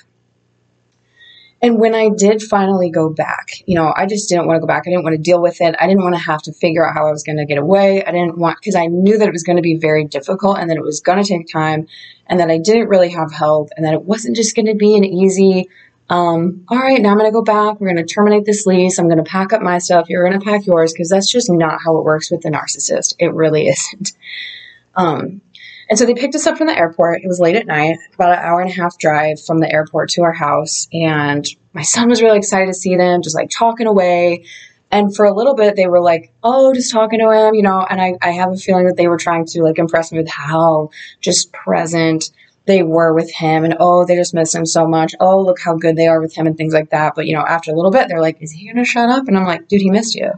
And 1.62 1.78
when 1.78 1.94
I 1.94 2.08
did 2.08 2.42
finally 2.42 2.90
go 2.90 3.10
back, 3.10 3.50
you 3.66 3.74
know, 3.74 3.92
I 3.94 4.06
just 4.06 4.28
didn't 4.30 4.46
want 4.46 4.56
to 4.56 4.60
go 4.60 4.66
back. 4.66 4.84
I 4.86 4.90
didn't 4.90 5.04
want 5.04 5.14
to 5.16 5.22
deal 5.22 5.42
with 5.42 5.60
it. 5.60 5.74
I 5.78 5.86
didn't 5.86 6.02
want 6.02 6.14
to 6.14 6.20
have 6.20 6.40
to 6.42 6.52
figure 6.54 6.86
out 6.86 6.94
how 6.94 7.06
I 7.06 7.10
was 7.10 7.22
going 7.22 7.36
to 7.36 7.44
get 7.44 7.58
away. 7.58 8.02
I 8.02 8.12
didn't 8.12 8.38
want, 8.38 8.58
because 8.60 8.74
I 8.74 8.86
knew 8.86 9.18
that 9.18 9.28
it 9.28 9.32
was 9.32 9.42
going 9.42 9.56
to 9.56 9.62
be 9.62 9.76
very 9.76 10.04
difficult 10.04 10.58
and 10.58 10.70
that 10.70 10.78
it 10.78 10.82
was 10.82 11.00
going 11.00 11.22
to 11.22 11.28
take 11.28 11.48
time 11.48 11.86
and 12.26 12.40
that 12.40 12.50
I 12.50 12.58
didn't 12.58 12.88
really 12.88 13.10
have 13.10 13.30
help 13.30 13.68
and 13.76 13.84
that 13.84 13.92
it 13.92 14.02
wasn't 14.02 14.36
just 14.36 14.56
going 14.56 14.66
to 14.66 14.74
be 14.74 14.96
an 14.96 15.04
easy, 15.04 15.68
um, 16.08 16.64
all 16.68 16.79
right, 16.79 17.00
now 17.00 17.10
I'm 17.10 17.19
going 17.19 17.31
to 17.31 17.32
go 17.32 17.43
back. 17.43 17.79
We're 17.79 17.93
going 17.93 18.06
to 18.06 18.14
terminate 18.14 18.46
this 18.46 18.64
lease. 18.64 18.98
I'm 18.98 19.08
going 19.08 19.22
to 19.22 19.31
pack 19.31 19.52
up 19.52 19.60
my 19.60 19.79
stuff. 19.79 20.08
You're 20.08 20.26
going 20.26 20.40
to 20.40 20.44
pack 20.44 20.67
yours 20.67 20.94
because 20.94 21.10
that's 21.10 21.31
just 21.31 21.50
not 21.50 21.81
how 21.84 21.98
it 21.98 22.05
works 22.05 22.31
with 22.31 22.40
the 22.40 22.48
narcissist. 22.48 23.17
It 23.19 23.34
really 23.34 23.69
isn't. 23.69 24.12
Um, 24.96 25.43
and 25.91 25.99
so 25.99 26.06
they 26.06 26.15
picked 26.15 26.37
us 26.37 26.47
up 26.47 26.56
from 26.56 26.69
the 26.69 26.79
airport. 26.79 27.23
It 27.23 27.27
was 27.27 27.41
late 27.41 27.56
at 27.56 27.67
night, 27.67 27.99
about 28.15 28.39
an 28.39 28.39
hour 28.39 28.61
and 28.61 28.70
a 28.70 28.73
half 28.73 28.97
drive 28.97 29.44
from 29.44 29.59
the 29.59 29.70
airport 29.70 30.11
to 30.11 30.23
our 30.23 30.32
house. 30.32 30.87
And 30.93 31.44
my 31.73 31.82
son 31.82 32.09
was 32.09 32.23
really 32.23 32.39
excited 32.39 32.67
to 32.67 32.75
see 32.75 32.97
them, 32.97 33.23
just 33.23 33.35
like 33.35 33.51
talking 33.51 33.89
away. 33.89 34.44
And 34.93 35.15
for 35.15 35.25
a 35.25 35.35
little 35.35 35.55
bit, 35.55 35.75
they 35.75 35.89
were 35.89 36.01
like, 36.01 36.32
oh, 36.44 36.73
just 36.73 36.93
talking 36.93 37.19
to 37.19 37.32
him, 37.32 37.55
you 37.55 37.63
know. 37.63 37.85
And 37.91 38.01
I, 38.01 38.15
I 38.23 38.31
have 38.31 38.53
a 38.53 38.56
feeling 38.56 38.87
that 38.87 38.97
they 38.97 39.09
were 39.09 39.17
trying 39.17 39.47
to 39.47 39.63
like 39.63 39.79
impress 39.79 40.13
me 40.13 40.19
with 40.19 40.31
how 40.31 40.91
just 41.20 41.53
present 41.53 42.31
they 42.67 42.85
were 42.85 43.13
with 43.13 43.32
him. 43.32 43.65
And 43.65 43.75
oh, 43.81 44.05
they 44.05 44.15
just 44.15 44.32
miss 44.32 44.55
him 44.55 44.67
so 44.67 44.87
much. 44.87 45.15
Oh, 45.19 45.41
look 45.41 45.59
how 45.59 45.75
good 45.75 45.97
they 45.97 46.06
are 46.06 46.20
with 46.20 46.35
him 46.35 46.47
and 46.47 46.56
things 46.56 46.73
like 46.73 46.91
that. 46.91 47.15
But, 47.17 47.27
you 47.27 47.35
know, 47.35 47.44
after 47.44 47.73
a 47.73 47.75
little 47.75 47.91
bit, 47.91 48.06
they're 48.06 48.20
like, 48.20 48.41
is 48.41 48.53
he 48.53 48.67
going 48.67 48.77
to 48.77 48.85
shut 48.85 49.11
up? 49.11 49.27
And 49.27 49.37
I'm 49.37 49.44
like, 49.44 49.67
dude, 49.67 49.81
he 49.81 49.91
missed 49.91 50.15
you. 50.15 50.31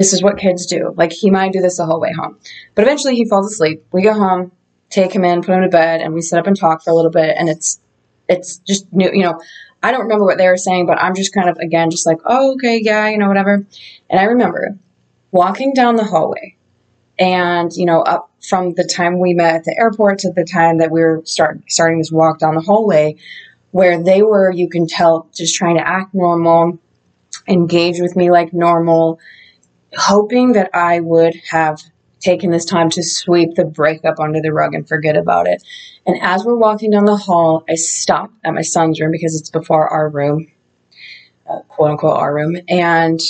This 0.00 0.14
is 0.14 0.22
what 0.22 0.38
kids 0.38 0.64
do. 0.64 0.94
Like 0.96 1.12
he 1.12 1.30
might 1.30 1.52
do 1.52 1.60
this 1.60 1.76
the 1.76 1.84
whole 1.84 2.00
way 2.00 2.10
home. 2.10 2.38
But 2.74 2.84
eventually 2.84 3.16
he 3.16 3.26
falls 3.26 3.52
asleep. 3.52 3.84
We 3.92 4.00
go 4.00 4.14
home, 4.14 4.50
take 4.88 5.12
him 5.12 5.26
in, 5.26 5.42
put 5.42 5.54
him 5.54 5.60
to 5.60 5.68
bed, 5.68 6.00
and 6.00 6.14
we 6.14 6.22
sit 6.22 6.38
up 6.38 6.46
and 6.46 6.58
talk 6.58 6.82
for 6.82 6.88
a 6.88 6.94
little 6.94 7.10
bit. 7.10 7.36
And 7.36 7.50
it's 7.50 7.78
it's 8.26 8.56
just 8.66 8.90
new, 8.94 9.10
you 9.12 9.24
know. 9.24 9.38
I 9.82 9.92
don't 9.92 10.00
remember 10.00 10.24
what 10.24 10.38
they 10.38 10.46
were 10.46 10.56
saying, 10.56 10.86
but 10.86 10.98
I'm 10.98 11.14
just 11.14 11.34
kind 11.34 11.50
of 11.50 11.58
again 11.58 11.90
just 11.90 12.06
like, 12.06 12.16
oh, 12.24 12.54
okay, 12.54 12.80
yeah, 12.82 13.10
you 13.10 13.18
know, 13.18 13.28
whatever. 13.28 13.66
And 14.08 14.20
I 14.20 14.24
remember 14.24 14.78
walking 15.32 15.74
down 15.74 15.96
the 15.96 16.04
hallway, 16.04 16.56
and 17.18 17.70
you 17.74 17.84
know, 17.84 18.00
up 18.00 18.30
from 18.40 18.72
the 18.72 18.84
time 18.84 19.18
we 19.18 19.34
met 19.34 19.54
at 19.54 19.64
the 19.64 19.76
airport 19.78 20.20
to 20.20 20.32
the 20.32 20.46
time 20.46 20.78
that 20.78 20.90
we 20.90 21.02
were 21.02 21.20
start 21.26 21.60
starting 21.68 21.98
this 21.98 22.10
walk 22.10 22.38
down 22.38 22.54
the 22.54 22.62
hallway, 22.62 23.16
where 23.72 24.02
they 24.02 24.22
were, 24.22 24.50
you 24.50 24.70
can 24.70 24.86
tell, 24.86 25.28
just 25.34 25.54
trying 25.56 25.76
to 25.76 25.86
act 25.86 26.14
normal, 26.14 26.78
engage 27.46 28.00
with 28.00 28.16
me 28.16 28.30
like 28.30 28.54
normal, 28.54 29.20
hoping 29.96 30.52
that 30.52 30.70
I 30.74 31.00
would 31.00 31.34
have 31.50 31.80
taken 32.20 32.50
this 32.50 32.64
time 32.66 32.90
to 32.90 33.02
sweep 33.02 33.54
the 33.54 33.64
breakup 33.64 34.20
under 34.20 34.40
the 34.40 34.52
rug 34.52 34.74
and 34.74 34.88
forget 34.88 35.16
about 35.16 35.46
it. 35.46 35.62
And 36.06 36.18
as 36.22 36.44
we're 36.44 36.56
walking 36.56 36.90
down 36.90 37.04
the 37.06 37.16
hall, 37.16 37.64
I 37.68 37.74
stop 37.76 38.30
at 38.44 38.54
my 38.54 38.62
son's 38.62 39.00
room 39.00 39.12
because 39.12 39.38
it's 39.40 39.50
before 39.50 39.88
our 39.88 40.08
room. 40.08 40.48
uh, 41.48 41.60
quote 41.68 41.90
unquote 41.90 42.18
our 42.18 42.34
room, 42.34 42.56
and 42.68 43.20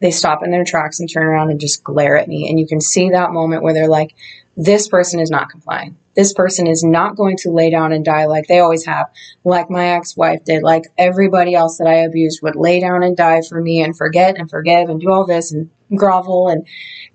they 0.00 0.10
stop 0.10 0.42
in 0.44 0.50
their 0.50 0.64
tracks 0.64 1.00
and 1.00 1.10
turn 1.10 1.26
around 1.26 1.50
and 1.50 1.60
just 1.60 1.84
glare 1.84 2.16
at 2.16 2.28
me. 2.28 2.48
And 2.48 2.58
you 2.58 2.66
can 2.66 2.80
see 2.80 3.10
that 3.10 3.32
moment 3.32 3.62
where 3.62 3.74
they're 3.74 3.88
like, 3.88 4.14
this 4.56 4.88
person 4.88 5.20
is 5.20 5.30
not 5.30 5.50
complying. 5.50 5.96
This 6.20 6.34
person 6.34 6.66
is 6.66 6.84
not 6.84 7.16
going 7.16 7.38
to 7.38 7.50
lay 7.50 7.70
down 7.70 7.92
and 7.92 8.04
die 8.04 8.26
like 8.26 8.46
they 8.46 8.58
always 8.58 8.84
have, 8.84 9.06
like 9.42 9.70
my 9.70 9.86
ex 9.92 10.14
wife 10.18 10.44
did, 10.44 10.62
like 10.62 10.84
everybody 10.98 11.54
else 11.54 11.78
that 11.78 11.86
I 11.86 12.04
abused 12.04 12.42
would 12.42 12.56
lay 12.56 12.78
down 12.78 13.02
and 13.02 13.16
die 13.16 13.40
for 13.40 13.58
me 13.58 13.82
and 13.82 13.96
forget 13.96 14.36
and 14.38 14.50
forgive 14.50 14.90
and 14.90 15.00
do 15.00 15.10
all 15.10 15.24
this 15.24 15.50
and 15.50 15.70
grovel 15.96 16.48
and 16.48 16.66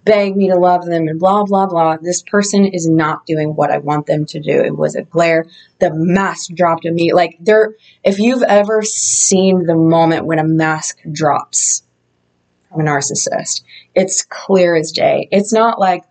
beg 0.06 0.36
me 0.36 0.50
to 0.50 0.56
love 0.56 0.88
them 0.88 1.08
and 1.08 1.20
blah, 1.20 1.44
blah, 1.44 1.68
blah. 1.68 1.98
This 1.98 2.24
person 2.24 2.66
is 2.66 2.90
not 2.90 3.28
doing 3.28 3.50
what 3.50 3.70
I 3.70 3.78
want 3.78 4.08
them 4.08 4.26
to 4.26 4.40
do. 4.40 4.60
It 4.60 4.76
was 4.76 4.96
a 4.96 5.04
glare. 5.04 5.46
The 5.80 5.92
mask 5.94 6.56
dropped 6.56 6.88
on 6.88 6.96
me. 6.96 7.14
Like 7.14 7.38
there, 7.40 7.76
if 8.04 8.18
you've 8.18 8.42
ever 8.42 8.82
seen 8.82 9.68
the 9.68 9.76
moment 9.76 10.26
when 10.26 10.40
a 10.40 10.44
mask 10.44 10.98
drops 11.12 11.84
from 12.72 12.82
a 12.82 12.84
narcissist, 12.86 13.62
it's 13.94 14.26
clear 14.26 14.76
as 14.76 14.92
day. 14.92 15.28
It's 15.32 15.54
not 15.54 15.80
like, 15.80 16.06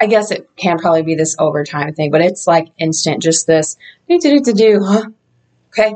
I 0.00 0.06
guess 0.06 0.30
it 0.30 0.48
can 0.56 0.78
probably 0.78 1.02
be 1.02 1.14
this 1.14 1.36
overtime 1.38 1.94
thing, 1.94 2.10
but 2.10 2.20
it's 2.20 2.46
like 2.46 2.68
instant, 2.78 3.22
just 3.22 3.46
this, 3.46 3.76
do, 4.08 4.18
do, 4.18 4.40
do, 4.40 4.52
do? 4.52 5.14
Okay, 5.68 5.94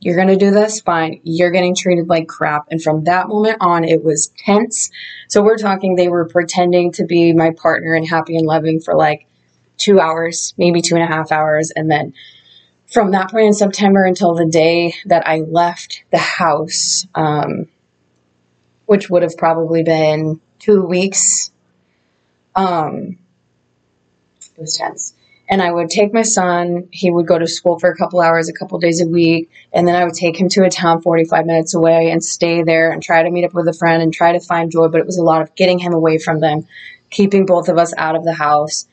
you're 0.00 0.16
going 0.16 0.28
to 0.28 0.36
do 0.36 0.50
this? 0.50 0.80
Fine. 0.80 1.20
You're 1.24 1.50
getting 1.50 1.74
treated 1.74 2.08
like 2.08 2.28
crap. 2.28 2.66
And 2.70 2.82
from 2.82 3.04
that 3.04 3.28
moment 3.28 3.56
on, 3.60 3.84
it 3.84 4.04
was 4.04 4.30
tense. 4.36 4.90
So 5.28 5.42
we're 5.42 5.56
talking, 5.56 5.96
they 5.96 6.08
were 6.08 6.28
pretending 6.28 6.92
to 6.92 7.04
be 7.04 7.32
my 7.32 7.50
partner 7.50 7.94
and 7.94 8.06
happy 8.06 8.36
and 8.36 8.46
loving 8.46 8.80
for 8.80 8.94
like 8.94 9.26
two 9.76 10.00
hours, 10.00 10.54
maybe 10.56 10.82
two 10.82 10.94
and 10.94 11.02
a 11.02 11.06
half 11.06 11.32
hours. 11.32 11.72
And 11.74 11.90
then 11.90 12.14
from 12.86 13.12
that 13.12 13.30
point 13.30 13.46
in 13.46 13.54
September 13.54 14.04
until 14.04 14.34
the 14.34 14.46
day 14.46 14.94
that 15.06 15.26
I 15.26 15.38
left 15.38 16.04
the 16.10 16.18
house, 16.18 17.06
um, 17.14 17.68
which 18.86 19.08
would 19.08 19.22
have 19.22 19.36
probably 19.36 19.82
been 19.82 20.40
two 20.58 20.84
weeks, 20.84 21.50
um, 22.54 23.18
was 24.58 24.76
tense 24.76 25.14
and 25.48 25.60
I 25.60 25.70
would 25.70 25.90
take 25.90 26.14
my 26.14 26.22
son. 26.22 26.88
He 26.90 27.10
would 27.10 27.26
go 27.26 27.38
to 27.38 27.46
school 27.46 27.78
for 27.78 27.90
a 27.90 27.96
couple 27.96 28.20
hours, 28.20 28.48
a 28.48 28.52
couple 28.52 28.78
days 28.78 29.00
a 29.00 29.06
week, 29.06 29.50
and 29.72 29.86
then 29.86 29.94
I 29.94 30.04
would 30.04 30.14
take 30.14 30.40
him 30.40 30.48
to 30.50 30.64
a 30.64 30.70
town 30.70 31.02
45 31.02 31.46
minutes 31.46 31.74
away 31.74 32.10
and 32.10 32.24
stay 32.24 32.62
there 32.62 32.90
and 32.90 33.02
try 33.02 33.22
to 33.22 33.30
meet 33.30 33.44
up 33.44 33.54
with 33.54 33.68
a 33.68 33.72
friend 33.72 34.02
and 34.02 34.12
try 34.12 34.32
to 34.32 34.40
find 34.40 34.70
joy. 34.70 34.88
But 34.88 35.00
it 35.00 35.06
was 35.06 35.18
a 35.18 35.22
lot 35.22 35.42
of 35.42 35.54
getting 35.54 35.78
him 35.78 35.92
away 35.92 36.18
from 36.18 36.40
them, 36.40 36.66
keeping 37.10 37.44
both 37.44 37.68
of 37.68 37.76
us 37.76 37.92
out 37.98 38.16
of 38.16 38.24
the 38.24 38.32
house, 38.32 38.86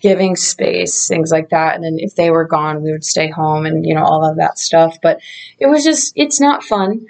giving 0.00 0.36
space, 0.36 1.08
things 1.08 1.32
like 1.32 1.48
that. 1.50 1.74
And 1.74 1.82
then 1.82 1.96
if 1.98 2.14
they 2.14 2.30
were 2.30 2.44
gone, 2.44 2.82
we 2.82 2.92
would 2.92 3.04
stay 3.04 3.28
home 3.28 3.66
and, 3.66 3.84
you 3.84 3.94
know, 3.94 4.04
all 4.04 4.24
of 4.24 4.36
that 4.36 4.58
stuff. 4.58 4.98
But 5.02 5.20
it 5.58 5.66
was 5.66 5.82
just, 5.82 6.12
it's 6.14 6.40
not 6.40 6.62
fun. 6.62 7.06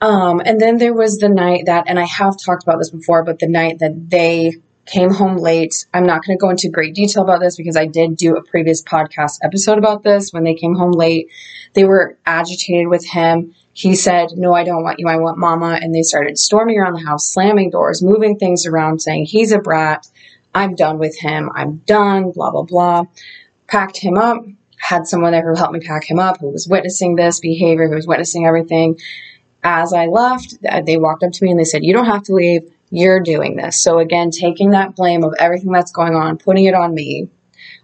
Um, 0.00 0.40
and 0.44 0.60
then 0.60 0.78
there 0.78 0.94
was 0.94 1.18
the 1.18 1.28
night 1.28 1.66
that, 1.66 1.84
and 1.88 1.98
I 1.98 2.04
have 2.04 2.36
talked 2.38 2.62
about 2.62 2.78
this 2.78 2.90
before, 2.90 3.24
but 3.24 3.38
the 3.38 3.48
night 3.48 3.80
that 3.80 4.08
they 4.08 4.54
came 4.90 5.10
home 5.10 5.36
late. 5.36 5.86
I'm 5.94 6.04
not 6.04 6.24
going 6.24 6.36
to 6.36 6.40
go 6.40 6.50
into 6.50 6.68
great 6.68 6.94
detail 6.94 7.22
about 7.22 7.40
this 7.40 7.56
because 7.56 7.76
I 7.76 7.86
did 7.86 8.16
do 8.16 8.36
a 8.36 8.42
previous 8.42 8.82
podcast 8.82 9.38
episode 9.42 9.78
about 9.78 10.02
this. 10.02 10.32
When 10.32 10.44
they 10.44 10.54
came 10.54 10.74
home 10.74 10.92
late, 10.92 11.28
they 11.74 11.84
were 11.84 12.18
agitated 12.26 12.88
with 12.88 13.06
him. 13.06 13.54
He 13.72 13.94
said, 13.94 14.30
No, 14.36 14.52
I 14.52 14.64
don't 14.64 14.82
want 14.82 14.98
you. 14.98 15.06
I 15.06 15.16
want 15.16 15.38
mama. 15.38 15.78
And 15.80 15.94
they 15.94 16.02
started 16.02 16.38
storming 16.38 16.78
around 16.78 16.94
the 16.94 17.06
house, 17.06 17.30
slamming 17.30 17.70
doors, 17.70 18.02
moving 18.02 18.36
things 18.36 18.66
around, 18.66 19.00
saying, 19.00 19.26
He's 19.26 19.52
a 19.52 19.58
brat. 19.58 20.06
I'm 20.54 20.74
done 20.74 20.98
with 20.98 21.16
him. 21.16 21.48
I'm 21.54 21.76
done, 21.86 22.32
blah, 22.32 22.50
blah, 22.50 22.64
blah. 22.64 23.04
Packed 23.68 23.98
him 23.98 24.18
up, 24.18 24.44
had 24.78 25.06
someone 25.06 25.30
there 25.30 25.48
who 25.48 25.56
helped 25.56 25.74
me 25.74 25.80
pack 25.80 26.10
him 26.10 26.18
up, 26.18 26.40
who 26.40 26.48
was 26.48 26.66
witnessing 26.66 27.14
this 27.14 27.38
behavior, 27.38 27.88
who 27.88 27.94
was 27.94 28.08
witnessing 28.08 28.46
everything. 28.46 28.98
As 29.62 29.92
I 29.92 30.06
left, 30.06 30.56
they 30.84 30.96
walked 30.96 31.22
up 31.22 31.30
to 31.30 31.44
me 31.44 31.52
and 31.52 31.60
they 31.60 31.64
said, 31.64 31.84
You 31.84 31.92
don't 31.92 32.06
have 32.06 32.24
to 32.24 32.34
leave 32.34 32.62
you're 32.90 33.20
doing 33.20 33.56
this. 33.56 33.82
So 33.82 33.98
again, 33.98 34.30
taking 34.30 34.70
that 34.70 34.96
blame 34.96 35.24
of 35.24 35.34
everything 35.38 35.72
that's 35.72 35.92
going 35.92 36.14
on, 36.14 36.38
putting 36.38 36.64
it 36.64 36.74
on 36.74 36.94
me, 36.94 37.28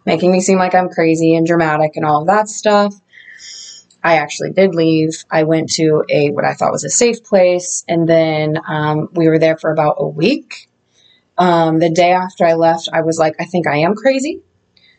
making 0.04 0.32
me 0.32 0.40
seem 0.40 0.58
like 0.58 0.74
I'm 0.74 0.88
crazy 0.88 1.34
and 1.36 1.46
dramatic 1.46 1.96
and 1.96 2.04
all 2.04 2.22
of 2.22 2.26
that 2.26 2.48
stuff. 2.48 2.94
I 4.02 4.18
actually 4.18 4.52
did 4.52 4.74
leave. 4.74 5.24
I 5.30 5.44
went 5.44 5.72
to 5.74 6.04
a 6.08 6.30
what 6.30 6.44
I 6.44 6.54
thought 6.54 6.70
was 6.70 6.84
a 6.84 6.90
safe 6.90 7.24
place, 7.24 7.84
and 7.88 8.08
then 8.08 8.56
um, 8.68 9.08
we 9.12 9.28
were 9.28 9.38
there 9.38 9.56
for 9.56 9.72
about 9.72 9.96
a 9.98 10.06
week. 10.06 10.68
Um, 11.38 11.80
the 11.80 11.90
day 11.90 12.12
after 12.12 12.44
I 12.44 12.54
left, 12.54 12.88
I 12.92 13.02
was 13.02 13.18
like, 13.18 13.34
I 13.40 13.44
think 13.44 13.66
I 13.66 13.78
am 13.78 13.94
crazy 13.94 14.42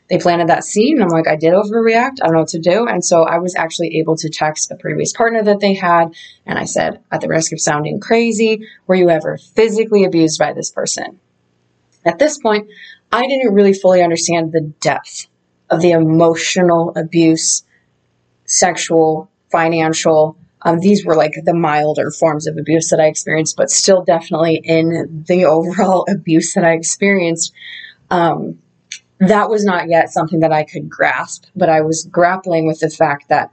they 0.10 0.18
planted 0.18 0.48
that 0.48 0.64
seed 0.64 0.94
and 0.94 1.04
I'm 1.04 1.10
like, 1.10 1.28
I 1.28 1.36
did 1.36 1.54
overreact. 1.54 2.18
I 2.22 2.26
don't 2.26 2.34
know 2.34 2.40
what 2.40 2.50
to 2.50 2.60
do. 2.60 2.88
And 2.88 3.04
so 3.04 3.24
I 3.24 3.40
was 3.40 3.56
actually 3.56 3.98
able 3.98 4.16
to 4.18 4.30
text 4.30 4.72
a 4.72 4.76
previous 4.76 5.12
partner 5.12 5.44
that 5.44 5.60
they 5.60 5.74
had. 5.74 6.14
And 6.46 6.58
I 6.58 6.66
said, 6.66 7.02
at 7.12 7.22
the 7.22 7.28
risk 7.28 7.52
of 7.52 7.60
sounding 7.60 8.00
crazy, 8.00 8.66
were 8.88 8.96
you 8.96 9.10
ever 9.10 9.38
physically 9.38 10.06
abused 10.06 10.40
by 10.40 10.54
this 10.54 10.72
person? 10.72 11.20
At 12.06 12.20
this 12.20 12.38
point, 12.38 12.70
I 13.12 13.28
didn't 13.28 13.54
really 13.54 13.74
fully 13.74 14.02
understand 14.02 14.54
the 14.54 14.62
depth 14.80 15.28
of 15.70 15.82
the 15.82 15.92
emotional 15.92 16.94
abuse, 16.96 17.64
sexual, 18.46 19.30
financial. 19.52 20.38
Um, 20.62 20.80
these 20.80 21.06
were 21.06 21.16
like 21.16 21.34
the 21.44 21.54
milder 21.54 22.12
forms 22.12 22.48
of 22.48 22.58
abuse 22.58 22.90
that 22.90 23.02
I 23.02 23.08
experienced, 23.08 23.58
but 23.58 23.70
still 23.70 24.04
definitely 24.04 24.62
in 24.64 25.26
the 25.28 25.46
overall 25.48 26.06
abuse 26.10 26.54
that 26.54 26.64
I 26.64 26.74
experienced. 26.74 27.54
Um, 28.10 28.60
that 29.20 29.50
was 29.50 29.66
not 29.66 29.90
yet 29.90 30.12
something 30.12 30.42
that 30.42 30.52
I 30.52 30.64
could 30.64 30.90
grasp, 30.90 31.46
but 31.56 31.70
I 31.70 31.82
was 31.82 32.08
grappling 32.10 32.68
with 32.68 32.80
the 32.80 32.90
fact 32.90 33.30
that 33.30 33.52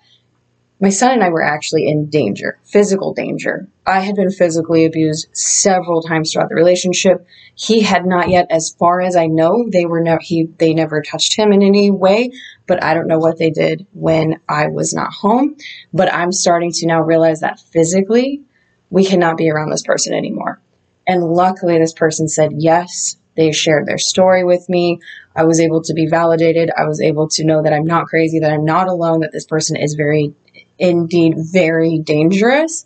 my 0.80 0.90
son 0.90 1.12
and 1.12 1.24
I 1.24 1.30
were 1.30 1.42
actually 1.42 1.88
in 1.88 2.10
danger, 2.10 2.58
physical 2.64 3.14
danger. 3.14 3.68
I 3.86 4.00
had 4.00 4.16
been 4.16 4.30
physically 4.30 4.84
abused 4.84 5.28
several 5.32 6.02
times 6.02 6.32
throughout 6.32 6.48
the 6.48 6.56
relationship. 6.56 7.26
He 7.54 7.80
had 7.80 8.04
not 8.04 8.28
yet, 8.28 8.48
as 8.50 8.74
far 8.78 9.00
as 9.00 9.16
I 9.16 9.26
know, 9.26 9.66
they 9.70 9.86
were 9.86 10.02
no, 10.02 10.18
he, 10.20 10.48
they 10.58 10.74
never 10.74 11.00
touched 11.00 11.36
him 11.36 11.52
in 11.52 11.62
any 11.62 11.90
way, 11.90 12.32
but 12.66 12.82
I 12.82 12.92
don't 12.92 13.06
know 13.06 13.18
what 13.18 13.38
they 13.38 13.50
did 13.50 13.86
when 13.92 14.40
I 14.48 14.66
was 14.66 14.92
not 14.92 15.12
home. 15.12 15.56
But 15.92 16.12
I'm 16.12 16.32
starting 16.32 16.72
to 16.72 16.86
now 16.86 17.00
realize 17.00 17.40
that 17.40 17.60
physically, 17.60 18.42
we 18.90 19.04
cannot 19.06 19.36
be 19.36 19.50
around 19.50 19.70
this 19.70 19.82
person 19.82 20.12
anymore. 20.12 20.60
And 21.06 21.22
luckily, 21.22 21.78
this 21.78 21.94
person 21.94 22.28
said 22.28 22.50
yes. 22.58 23.16
They 23.36 23.52
shared 23.52 23.86
their 23.86 23.98
story 23.98 24.44
with 24.44 24.68
me. 24.68 25.00
I 25.34 25.44
was 25.44 25.60
able 25.60 25.82
to 25.82 25.94
be 25.94 26.06
validated. 26.06 26.70
I 26.76 26.86
was 26.86 27.00
able 27.00 27.28
to 27.30 27.44
know 27.44 27.62
that 27.62 27.72
I'm 27.72 27.84
not 27.84 28.06
crazy, 28.06 28.38
that 28.38 28.52
I'm 28.52 28.64
not 28.64 28.88
alone, 28.88 29.20
that 29.20 29.32
this 29.32 29.46
person 29.46 29.76
is 29.76 29.94
very, 29.94 30.34
indeed, 30.78 31.34
very 31.36 31.98
dangerous. 31.98 32.84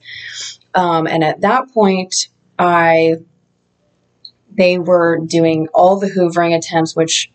Um, 0.75 1.07
and 1.07 1.23
at 1.23 1.43
that 1.43 1.73
point, 1.73 2.29
I, 2.59 3.17
they 4.51 4.79
were 4.79 5.19
doing 5.19 5.69
all 5.75 5.99
the 5.99 6.11
hoovering 6.11 6.57
attempts, 6.57 6.97
which 6.97 7.31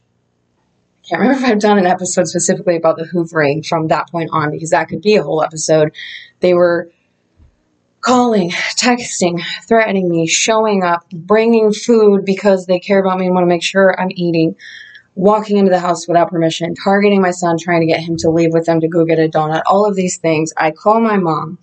I 1.03 1.08
can't 1.08 1.22
remember 1.22 1.46
if 1.46 1.51
I've 1.51 1.60
done 1.60 1.77
an 1.77 1.86
episode 1.86 2.27
specifically 2.27 2.75
about 2.75 2.98
the 2.98 3.05
hoovering 3.05 3.65
from 3.65 3.89
that 3.89 4.10
point 4.10 4.29
on, 4.34 4.51
because 4.51 4.72
that 4.72 4.88
could 4.88 5.01
be 5.01 5.15
a 5.15 5.24
whole 5.24 5.43
episode. 5.43 5.93
They 6.39 6.53
were 6.53 6.91
calling, 8.03 8.51
texting, 8.51 9.41
threatening 9.67 10.10
me, 10.10 10.27
showing 10.27 10.83
up, 10.83 11.10
bringing 11.10 11.72
food 11.72 12.25
because 12.25 12.65
they 12.65 12.79
care 12.79 13.00
about 13.00 13.17
me 13.17 13.25
and 13.25 13.33
want 13.33 13.43
to 13.43 13.50
make 13.50 13.63
sure 13.63 14.00
I'm 14.00 14.12
eating 14.12 14.55
walking 15.15 15.57
into 15.57 15.69
the 15.69 15.79
house 15.79 16.07
without 16.07 16.29
permission, 16.29 16.74
targeting 16.75 17.22
my 17.22 17.31
son, 17.31 17.55
trying 17.60 17.81
to 17.81 17.88
get 17.88 18.00
him 18.00 18.17
to 18.17 18.29
leave 18.29 18.51
with 18.51 18.65
them 18.65 18.79
to 18.81 18.88
go 18.88 19.05
get 19.05 19.19
a 19.19 19.29
donut, 19.29 19.62
all 19.65 19.86
of 19.86 19.95
these 19.95 20.17
things. 20.17 20.51
I 20.57 20.72
call 20.72 21.00
my 21.00 21.17
mom. 21.17 21.60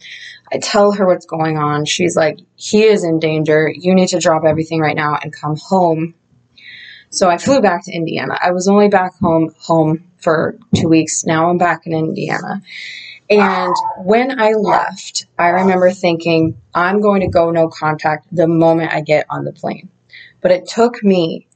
I 0.53 0.59
tell 0.59 0.93
her 0.93 1.07
what's 1.07 1.27
going 1.27 1.57
on. 1.57 1.85
She's 1.85 2.17
like, 2.17 2.39
he 2.57 2.85
is 2.85 3.05
in 3.05 3.19
danger. 3.19 3.73
You 3.75 3.95
need 3.95 4.09
to 4.09 4.19
drop 4.19 4.45
everything 4.45 4.81
right 4.81 4.97
now 4.97 5.19
and 5.21 5.33
come 5.33 5.57
home. 5.57 6.15
So 7.11 7.29
I 7.29 7.39
flew 7.39 7.61
back 7.61 7.85
to 7.85 7.93
Indiana. 7.93 8.39
I 8.41 8.53
was 8.53 8.69
only 8.69 8.89
back 8.89 9.19
home 9.19 9.53
home 9.59 10.11
for 10.19 10.57
two 10.75 10.89
weeks. 10.89 11.25
Now 11.25 11.51
I'm 11.51 11.59
back 11.59 11.87
in 11.87 11.93
Indiana. 11.93 12.63
And 13.31 13.75
when 13.99 14.41
I 14.41 14.53
left, 14.53 15.27
I 15.39 15.51
remember 15.51 15.93
thinking, 15.93 16.61
I'm 16.75 17.01
going 17.01 17.21
to 17.21 17.29
go 17.29 17.53
no 17.53 17.69
contact 17.69 18.27
the 18.33 18.49
moment 18.49 18.93
I 18.93 19.03
get 19.03 19.27
on 19.31 19.45
the 19.45 19.53
plane. 19.53 19.89
But 20.41 20.51
it 20.51 20.67
took 20.67 21.05
me 21.05 21.47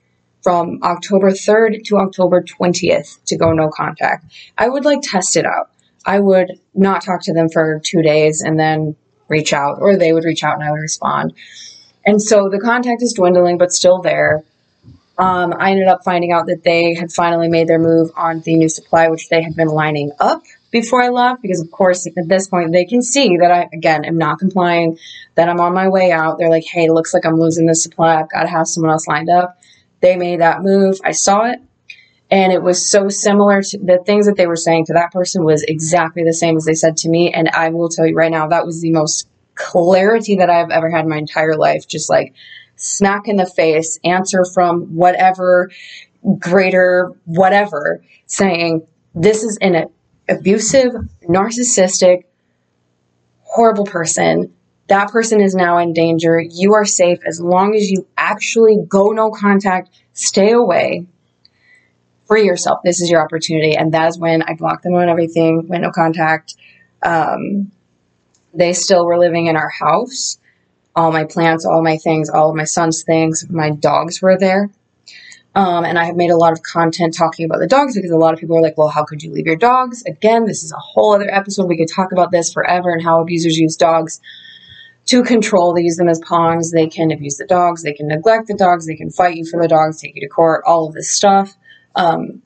from 0.43 0.79
October 0.85 1.33
3rd 1.33 1.83
to 1.87 1.97
October 1.97 2.43
20th 2.43 3.25
to 3.25 3.37
go 3.37 3.53
no 3.53 3.71
contact. 3.71 4.27
I 4.57 4.69
would 4.69 4.85
like 4.85 5.01
test 5.03 5.37
it 5.37 5.47
out. 5.47 5.71
I 6.07 6.21
would 6.21 6.61
not 6.75 7.03
talk 7.03 7.23
to 7.25 7.33
them 7.33 7.49
for 7.49 7.81
two 7.83 8.03
days 8.03 8.41
and 8.41 8.61
then 8.61 8.95
reach 9.29 9.53
out, 9.53 9.79
or 9.81 9.97
they 9.97 10.13
would 10.13 10.25
reach 10.25 10.45
out 10.45 10.55
and 10.55 10.63
I 10.63 10.71
would 10.71 10.81
respond. 10.81 11.33
And 12.07 12.23
so 12.23 12.49
the 12.51 12.61
contact 12.61 13.03
is 13.03 13.15
dwindling, 13.15 13.59
but 13.59 13.73
still 13.73 14.01
there. 14.01 14.45
Um, 15.17 15.55
I 15.59 15.71
ended 15.71 15.89
up 15.89 16.05
finding 16.05 16.31
out 16.31 16.47
that 16.47 16.63
they 16.63 16.95
had 16.95 17.11
finally 17.11 17.49
made 17.49 17.67
their 17.67 17.79
move 17.79 18.11
on 18.17 18.41
the 18.41 18.55
new 18.55 18.69
supply, 18.69 19.09
which 19.09 19.29
they 19.29 19.43
had 19.43 19.57
been 19.57 19.69
lining 19.69 20.13
up 20.21 20.43
before 20.75 21.01
I 21.01 21.09
left, 21.09 21.41
because 21.41 21.61
of 21.61 21.71
course 21.71 22.05
at 22.05 22.29
this 22.29 22.49
point 22.49 22.73
they 22.73 22.85
can 22.85 23.01
see 23.01 23.37
that 23.37 23.53
I 23.53 23.69
again 23.73 24.05
am 24.05 24.19
not 24.19 24.41
complying, 24.41 24.99
that 25.37 25.49
I'm 25.49 25.61
on 25.61 25.73
my 25.73 25.89
way 25.89 26.11
out. 26.11 26.37
They're 26.37 26.51
like, 26.51 26.65
hey, 26.65 26.91
looks 26.91 27.15
like 27.15 27.25
I'm 27.25 27.39
losing 27.39 27.65
this 27.65 27.85
supply. 27.85 28.17
I've 28.17 28.29
got 28.29 28.43
to 28.43 28.49
have 28.49 28.67
someone 28.67 28.91
else 28.91 29.07
lined 29.07 29.31
up. 29.31 29.57
They 30.01 30.17
made 30.17 30.41
that 30.41 30.65
move. 30.65 30.99
I 31.05 31.13
saw 31.13 31.45
it. 31.45 31.61
And 32.29 32.53
it 32.53 32.61
was 32.61 32.91
so 32.91 33.09
similar 33.09 33.63
to 33.63 33.79
the 33.79 34.03
things 34.05 34.27
that 34.27 34.37
they 34.37 34.49
were 34.49 34.57
saying 34.57 34.87
to 34.87 34.95
that 34.95 35.13
person 35.13 35.45
was 35.45 35.63
exactly 35.63 36.25
the 36.25 36.33
same 36.35 36.57
as 36.57 36.65
they 36.65 36.75
said 36.75 36.97
to 36.99 37.09
me. 37.09 37.33
And 37.33 37.51
I 37.51 37.69
will 37.69 37.89
tell 37.89 38.05
you 38.05 38.17
right 38.17 38.33
now, 38.33 38.49
that 38.49 38.67
was 38.67 38.81
the 38.81 38.91
most 38.91 39.29
clarity 39.55 40.35
that 40.37 40.51
I've 40.51 40.71
ever 40.71 40.91
had 40.91 41.05
in 41.05 41.09
my 41.09 41.19
entire 41.19 41.55
life. 41.55 41.87
Just 41.87 42.11
like 42.11 42.35
smack 42.75 43.29
in 43.29 43.37
the 43.37 43.47
face, 43.47 44.01
answer 44.03 44.45
from 44.53 44.97
whatever 44.97 45.71
greater 46.37 47.13
whatever, 47.27 48.03
saying, 48.27 48.85
This 49.15 49.45
is 49.45 49.57
an 49.61 49.89
abusive, 50.29 50.93
narcissistic, 51.23 52.25
horrible 53.43 53.85
person. 53.85 54.53
That 54.89 55.11
person 55.11 55.41
is 55.41 55.55
now 55.55 55.79
in 55.79 55.93
danger. 55.93 56.41
You 56.41 56.75
are 56.75 56.85
safe 56.85 57.19
as 57.27 57.41
long 57.41 57.75
as 57.75 57.91
you 57.91 58.07
actually 58.17 58.79
go 58.89 59.09
no 59.09 59.31
contact, 59.31 59.91
stay 60.13 60.53
away, 60.53 61.07
free 62.27 62.45
yourself. 62.45 62.81
This 62.85 63.01
is 63.01 63.11
your 63.11 63.23
opportunity. 63.23 63.77
And 63.77 63.93
that 63.95 64.09
is 64.09 64.19
when 64.19 64.43
I 64.43 64.55
blocked 64.55 64.83
them 64.83 64.95
on 64.95 65.09
everything, 65.09 65.69
went 65.69 65.83
no 65.83 65.91
contact. 65.91 66.55
Um, 67.03 67.71
they 68.53 68.73
still 68.73 69.07
were 69.07 69.19
living 69.19 69.47
in 69.47 69.57
our 69.57 69.71
house. 69.71 70.39
All 70.97 71.11
my 71.11 71.25
plants, 71.25 71.65
all 71.65 71.83
my 71.83 71.97
things, 71.97 72.31
all 72.31 72.51
of 72.51 72.57
my 72.57 72.65
son's 72.65 73.03
things, 73.03 73.47
my 73.51 73.71
dogs 73.71 74.23
were 74.23 74.39
there. 74.39 74.71
Um, 75.57 75.85
and 75.85 75.99
I 75.99 76.05
have 76.05 76.17
made 76.17 76.31
a 76.31 76.37
lot 76.37 76.53
of 76.53 76.63
content 76.63 77.15
talking 77.15 77.45
about 77.45 77.61
the 77.61 77.69
dogs 77.69 77.95
because 77.95 78.11
a 78.11 78.17
lot 78.17 78.35
of 78.35 78.41
people 78.41 78.57
are 78.57 78.63
like, 78.63 78.77
well, 78.77 78.89
how 78.89 79.05
could 79.05 79.23
you 79.23 79.31
leave 79.31 79.47
your 79.47 79.57
dogs? 79.57 80.03
Again, 80.05 80.47
this 80.47 80.65
is 80.65 80.73
a 80.73 80.79
whole 80.79 81.15
other 81.15 81.33
episode. 81.33 81.69
We 81.69 81.77
could 81.77 81.89
talk 81.89 82.11
about 82.11 82.33
this 82.33 82.53
forever 82.53 82.91
and 82.91 83.03
how 83.03 83.21
abusers 83.21 83.57
use 83.57 83.77
dogs 83.77 84.21
to 85.07 85.23
control. 85.23 85.73
They 85.73 85.83
use 85.83 85.97
them 85.97 86.09
as 86.09 86.19
pawns. 86.21 86.73
They 86.73 86.89
can 86.89 87.13
abuse 87.13 87.37
the 87.37 87.47
dogs. 87.47 87.83
They 87.83 87.93
can 87.93 88.09
neglect 88.09 88.49
the 88.49 88.55
dogs. 88.55 88.87
They 88.87 88.97
can 88.97 89.11
fight 89.11 89.37
you 89.37 89.47
for 89.47 89.61
the 89.61 89.69
dogs, 89.69 90.01
take 90.01 90.17
you 90.17 90.23
to 90.23 90.29
court, 90.29 90.65
all 90.67 90.89
of 90.89 90.95
this 90.95 91.11
stuff. 91.11 91.55
Um, 91.95 92.43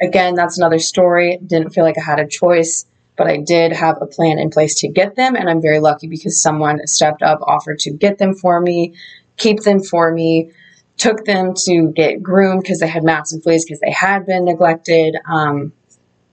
again, 0.00 0.36
that's 0.36 0.56
another 0.56 0.78
story. 0.78 1.38
Didn't 1.44 1.70
feel 1.70 1.82
like 1.82 1.98
I 1.98 2.04
had 2.04 2.20
a 2.20 2.28
choice, 2.28 2.86
but 3.16 3.26
I 3.26 3.38
did 3.38 3.72
have 3.72 4.00
a 4.00 4.06
plan 4.06 4.38
in 4.38 4.50
place 4.50 4.76
to 4.76 4.88
get 4.88 5.16
them. 5.16 5.34
And 5.34 5.50
I'm 5.50 5.60
very 5.60 5.80
lucky 5.80 6.06
because 6.06 6.40
someone 6.40 6.86
stepped 6.86 7.22
up, 7.22 7.40
offered 7.42 7.80
to 7.80 7.90
get 7.90 8.18
them 8.18 8.34
for 8.34 8.60
me, 8.60 8.94
keep 9.36 9.60
them 9.62 9.82
for 9.82 10.12
me 10.12 10.52
took 11.00 11.24
them 11.24 11.54
to 11.66 11.92
get 11.94 12.22
groomed 12.22 12.62
because 12.62 12.78
they 12.78 12.88
had 12.88 13.02
mats 13.02 13.32
and 13.32 13.42
fleas 13.42 13.64
because 13.64 13.80
they 13.80 13.92
had 13.92 14.26
been 14.26 14.44
neglected. 14.44 15.16
Um, 15.26 15.72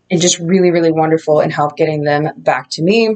and 0.09 0.21
just 0.21 0.39
really, 0.39 0.71
really 0.71 0.91
wonderful 0.91 1.41
and 1.41 1.51
helped 1.51 1.77
getting 1.77 2.03
them 2.03 2.29
back 2.37 2.69
to 2.71 2.81
me. 2.81 3.13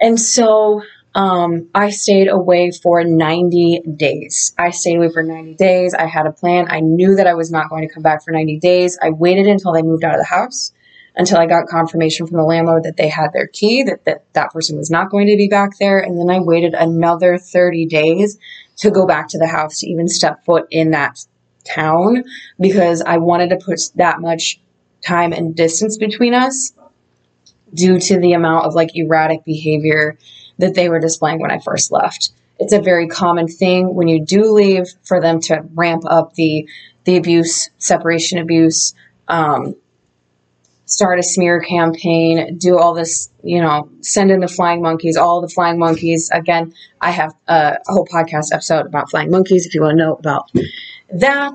And 0.00 0.18
so 0.18 0.82
um, 1.14 1.68
I 1.74 1.90
stayed 1.90 2.28
away 2.28 2.70
for 2.70 3.04
90 3.04 3.82
days. 3.96 4.54
I 4.58 4.70
stayed 4.70 4.96
away 4.96 5.10
for 5.12 5.22
90 5.22 5.54
days. 5.54 5.94
I 5.94 6.06
had 6.06 6.26
a 6.26 6.32
plan. 6.32 6.66
I 6.70 6.80
knew 6.80 7.16
that 7.16 7.26
I 7.26 7.34
was 7.34 7.50
not 7.50 7.68
going 7.70 7.86
to 7.86 7.92
come 7.92 8.02
back 8.02 8.24
for 8.24 8.30
90 8.30 8.58
days. 8.58 8.98
I 9.00 9.10
waited 9.10 9.46
until 9.46 9.72
they 9.72 9.82
moved 9.82 10.04
out 10.04 10.14
of 10.14 10.20
the 10.20 10.26
house, 10.26 10.72
until 11.14 11.38
I 11.38 11.46
got 11.46 11.68
confirmation 11.68 12.26
from 12.26 12.38
the 12.38 12.44
landlord 12.44 12.84
that 12.84 12.96
they 12.96 13.08
had 13.08 13.32
their 13.32 13.46
key, 13.46 13.82
that 13.82 14.04
that, 14.04 14.24
that 14.32 14.52
person 14.52 14.76
was 14.76 14.90
not 14.90 15.10
going 15.10 15.26
to 15.26 15.36
be 15.36 15.48
back 15.48 15.78
there. 15.78 15.98
And 15.98 16.18
then 16.18 16.30
I 16.30 16.40
waited 16.40 16.74
another 16.74 17.38
30 17.38 17.86
days 17.86 18.38
to 18.78 18.90
go 18.90 19.06
back 19.06 19.28
to 19.28 19.38
the 19.38 19.46
house 19.46 19.80
to 19.80 19.86
even 19.88 20.08
step 20.08 20.44
foot 20.44 20.66
in 20.70 20.92
that 20.92 21.24
town 21.64 22.24
because 22.58 23.02
I 23.02 23.18
wanted 23.18 23.50
to 23.50 23.56
put 23.56 23.80
that 23.96 24.20
much 24.20 24.60
time 25.04 25.32
and 25.32 25.54
distance 25.54 25.98
between 25.98 26.34
us 26.34 26.72
due 27.74 27.98
to 27.98 28.18
the 28.18 28.32
amount 28.32 28.66
of 28.66 28.74
like 28.74 28.94
erratic 28.94 29.44
behavior 29.44 30.16
that 30.58 30.74
they 30.74 30.88
were 30.88 31.00
displaying 31.00 31.40
when 31.40 31.50
I 31.50 31.58
first 31.58 31.90
left. 31.90 32.30
It's 32.58 32.72
a 32.72 32.80
very 32.80 33.08
common 33.08 33.48
thing 33.48 33.94
when 33.94 34.08
you 34.08 34.24
do 34.24 34.52
leave 34.52 34.86
for 35.04 35.20
them 35.20 35.40
to 35.42 35.64
ramp 35.74 36.04
up 36.06 36.34
the 36.34 36.68
the 37.04 37.16
abuse, 37.16 37.68
separation 37.78 38.38
abuse, 38.38 38.94
um, 39.26 39.74
start 40.92 41.18
a 41.18 41.22
smear 41.22 41.60
campaign, 41.60 42.58
do 42.58 42.78
all 42.78 42.92
this, 42.92 43.30
you 43.42 43.60
know, 43.60 43.88
send 44.02 44.30
in 44.30 44.40
the 44.40 44.48
flying 44.48 44.82
monkeys, 44.82 45.16
all 45.16 45.40
the 45.40 45.48
flying 45.48 45.78
monkeys. 45.78 46.30
Again, 46.32 46.74
I 47.00 47.10
have 47.10 47.34
a, 47.48 47.78
a 47.88 47.92
whole 47.92 48.06
podcast 48.06 48.52
episode 48.52 48.84
about 48.84 49.10
flying 49.10 49.30
monkeys 49.30 49.64
if 49.64 49.74
you 49.74 49.80
want 49.80 49.92
to 49.92 50.04
know 50.04 50.14
about 50.14 50.50
that. 51.10 51.54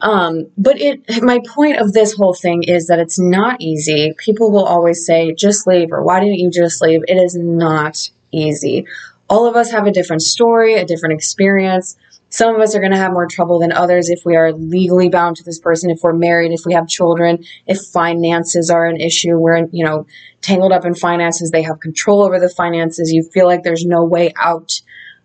Um, 0.00 0.48
but 0.58 0.80
it, 0.80 1.22
my 1.22 1.40
point 1.54 1.78
of 1.78 1.92
this 1.92 2.14
whole 2.14 2.34
thing 2.34 2.64
is 2.64 2.88
that 2.88 2.98
it's 2.98 3.18
not 3.18 3.60
easy. 3.60 4.12
People 4.18 4.50
will 4.50 4.66
always 4.66 5.06
say, 5.06 5.32
just 5.34 5.68
leave, 5.68 5.92
or 5.92 6.02
why 6.02 6.18
didn't 6.18 6.40
you 6.40 6.50
just 6.50 6.82
leave? 6.82 7.02
It 7.06 7.14
is 7.14 7.36
not 7.36 8.10
easy. 8.32 8.86
All 9.30 9.46
of 9.46 9.54
us 9.54 9.70
have 9.70 9.86
a 9.86 9.92
different 9.92 10.22
story, 10.22 10.74
a 10.74 10.84
different 10.84 11.14
experience. 11.14 11.96
Some 12.34 12.52
of 12.52 12.60
us 12.60 12.74
are 12.74 12.80
going 12.80 12.90
to 12.90 12.98
have 12.98 13.12
more 13.12 13.28
trouble 13.28 13.60
than 13.60 13.70
others 13.70 14.08
if 14.08 14.24
we 14.24 14.34
are 14.34 14.52
legally 14.52 15.08
bound 15.08 15.36
to 15.36 15.44
this 15.44 15.60
person, 15.60 15.88
if 15.88 16.00
we're 16.02 16.12
married, 16.12 16.50
if 16.50 16.62
we 16.66 16.74
have 16.74 16.88
children, 16.88 17.44
if 17.68 17.78
finances 17.92 18.70
are 18.70 18.86
an 18.86 18.96
issue, 18.96 19.38
we're, 19.38 19.68
you 19.70 19.84
know, 19.84 20.04
tangled 20.40 20.72
up 20.72 20.84
in 20.84 20.96
finances, 20.96 21.52
they 21.52 21.62
have 21.62 21.78
control 21.78 22.24
over 22.24 22.40
the 22.40 22.48
finances, 22.48 23.12
you 23.12 23.22
feel 23.32 23.46
like 23.46 23.62
there's 23.62 23.84
no 23.84 24.02
way 24.02 24.32
out. 24.36 24.72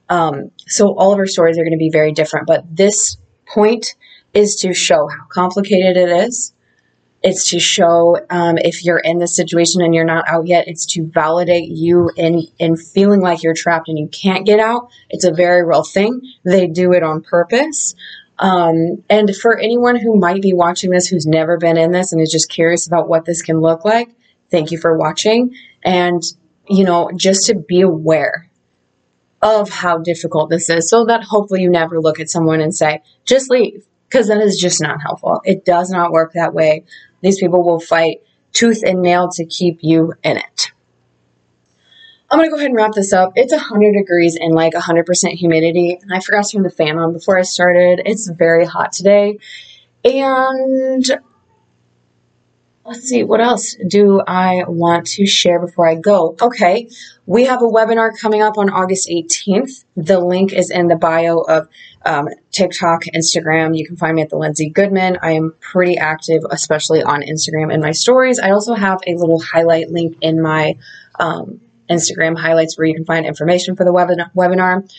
Um, 0.07 0.51
so 0.67 0.93
all 0.99 1.11
of 1.11 1.17
our 1.17 1.25
stories 1.25 1.57
are 1.57 1.63
going 1.63 1.73
to 1.73 1.79
be 1.79 1.89
very 1.89 2.11
different, 2.11 2.45
but 2.45 2.63
this 2.69 3.17
point 3.47 3.95
is 4.35 4.57
to 4.57 4.71
show 4.75 5.07
how 5.07 5.25
complicated 5.31 5.97
it 5.97 6.09
is 6.09 6.53
it's 7.21 7.49
to 7.49 7.59
show 7.59 8.17
um, 8.29 8.57
if 8.57 8.85
you're 8.85 8.99
in 8.99 9.19
this 9.19 9.35
situation 9.35 9.81
and 9.81 9.93
you're 9.93 10.05
not 10.05 10.27
out 10.27 10.47
yet. 10.47 10.67
It's 10.67 10.85
to 10.93 11.05
validate 11.05 11.69
you 11.69 12.11
in 12.15 12.43
in 12.59 12.77
feeling 12.77 13.21
like 13.21 13.43
you're 13.43 13.53
trapped 13.53 13.89
and 13.89 13.99
you 13.99 14.07
can't 14.07 14.45
get 14.45 14.59
out. 14.59 14.89
It's 15.09 15.25
a 15.25 15.33
very 15.33 15.65
real 15.65 15.83
thing. 15.83 16.21
They 16.45 16.67
do 16.67 16.93
it 16.93 17.03
on 17.03 17.21
purpose. 17.21 17.93
Um, 18.37 19.03
and 19.09 19.35
for 19.35 19.57
anyone 19.57 19.97
who 19.97 20.17
might 20.17 20.41
be 20.41 20.53
watching 20.53 20.91
this 20.91 21.07
who's 21.07 21.25
never 21.25 21.57
been 21.57 21.77
in 21.77 21.91
this 21.91 22.13
and 22.13 22.21
is 22.21 22.31
just 22.31 22.49
curious 22.49 22.87
about 22.87 23.09
what 23.09 23.25
this 23.25 23.41
can 23.41 23.59
look 23.59 23.83
like, 23.83 24.15
thank 24.49 24.71
you 24.71 24.77
for 24.77 24.97
watching. 24.97 25.53
And 25.83 26.23
you 26.69 26.85
know, 26.85 27.11
just 27.15 27.47
to 27.47 27.55
be 27.55 27.81
aware 27.81 28.49
of 29.41 29.69
how 29.69 29.97
difficult 29.97 30.49
this 30.49 30.69
is, 30.69 30.89
so 30.89 31.05
that 31.05 31.23
hopefully 31.23 31.61
you 31.61 31.69
never 31.69 31.99
look 31.99 32.19
at 32.19 32.29
someone 32.29 32.61
and 32.61 32.73
say, 32.73 33.01
"Just 33.25 33.49
leave." 33.49 33.85
Because 34.09 34.27
that 34.27 34.41
is 34.41 34.57
just 34.57 34.81
not 34.81 35.01
helpful. 35.01 35.41
It 35.45 35.65
does 35.65 35.89
not 35.89 36.11
work 36.11 36.33
that 36.33 36.53
way. 36.53 36.83
These 37.21 37.39
people 37.39 37.63
will 37.63 37.79
fight 37.79 38.21
tooth 38.53 38.83
and 38.83 39.01
nail 39.01 39.29
to 39.33 39.45
keep 39.45 39.79
you 39.81 40.13
in 40.23 40.37
it. 40.37 40.71
I'm 42.31 42.39
to 42.39 42.49
go 42.49 42.55
ahead 42.55 42.67
and 42.67 42.75
wrap 42.75 42.91
this 42.93 43.11
up. 43.11 43.33
It's 43.35 43.51
100 43.51 43.93
degrees 43.93 44.35
and 44.35 44.53
like 44.53 44.73
100% 44.73 45.29
humidity. 45.31 45.97
And 46.01 46.13
I 46.13 46.19
forgot 46.19 46.45
to 46.45 46.51
turn 46.51 46.63
the 46.63 46.69
fan 46.69 46.99
on 46.99 47.13
before 47.13 47.39
I 47.39 47.41
started. 47.41 48.01
It's 48.05 48.29
very 48.29 48.65
hot 48.65 48.91
today. 48.91 49.39
And 50.03 51.05
let's 52.85 53.01
see, 53.01 53.23
what 53.23 53.41
else 53.41 53.75
do 53.87 54.21
I 54.25 54.63
want 54.67 55.07
to 55.07 55.25
share 55.25 55.59
before 55.59 55.87
I 55.87 55.95
go? 55.95 56.35
Okay, 56.41 56.89
we 57.25 57.45
have 57.45 57.61
a 57.61 57.65
webinar 57.65 58.17
coming 58.19 58.41
up 58.41 58.57
on 58.57 58.69
August 58.69 59.09
18th. 59.09 59.83
The 59.95 60.19
link 60.19 60.53
is 60.53 60.71
in 60.71 60.87
the 60.87 60.95
bio 60.95 61.39
of 61.39 61.67
um, 62.05 62.29
TikTok, 62.51 63.03
Instagram. 63.15 63.77
You 63.77 63.85
can 63.85 63.95
find 63.95 64.15
me 64.15 64.21
at 64.21 64.29
the 64.29 64.37
Lindsay 64.37 64.69
Goodman. 64.69 65.17
I 65.21 65.33
am 65.33 65.53
pretty 65.59 65.97
active, 65.97 66.43
especially 66.49 67.03
on 67.03 67.21
Instagram 67.21 67.73
in 67.73 67.81
my 67.81 67.91
stories. 67.91 68.39
I 68.39 68.51
also 68.51 68.73
have 68.73 68.99
a 69.05 69.15
little 69.15 69.39
highlight 69.39 69.91
link 69.91 70.17
in 70.21 70.41
my 70.41 70.75
um, 71.19 71.61
Instagram 71.89 72.37
highlights 72.37 72.77
where 72.77 72.87
you 72.87 72.95
can 72.95 73.05
find 73.05 73.25
information 73.25 73.75
for 73.75 73.83
the 73.83 73.91
webinar. 73.91 74.89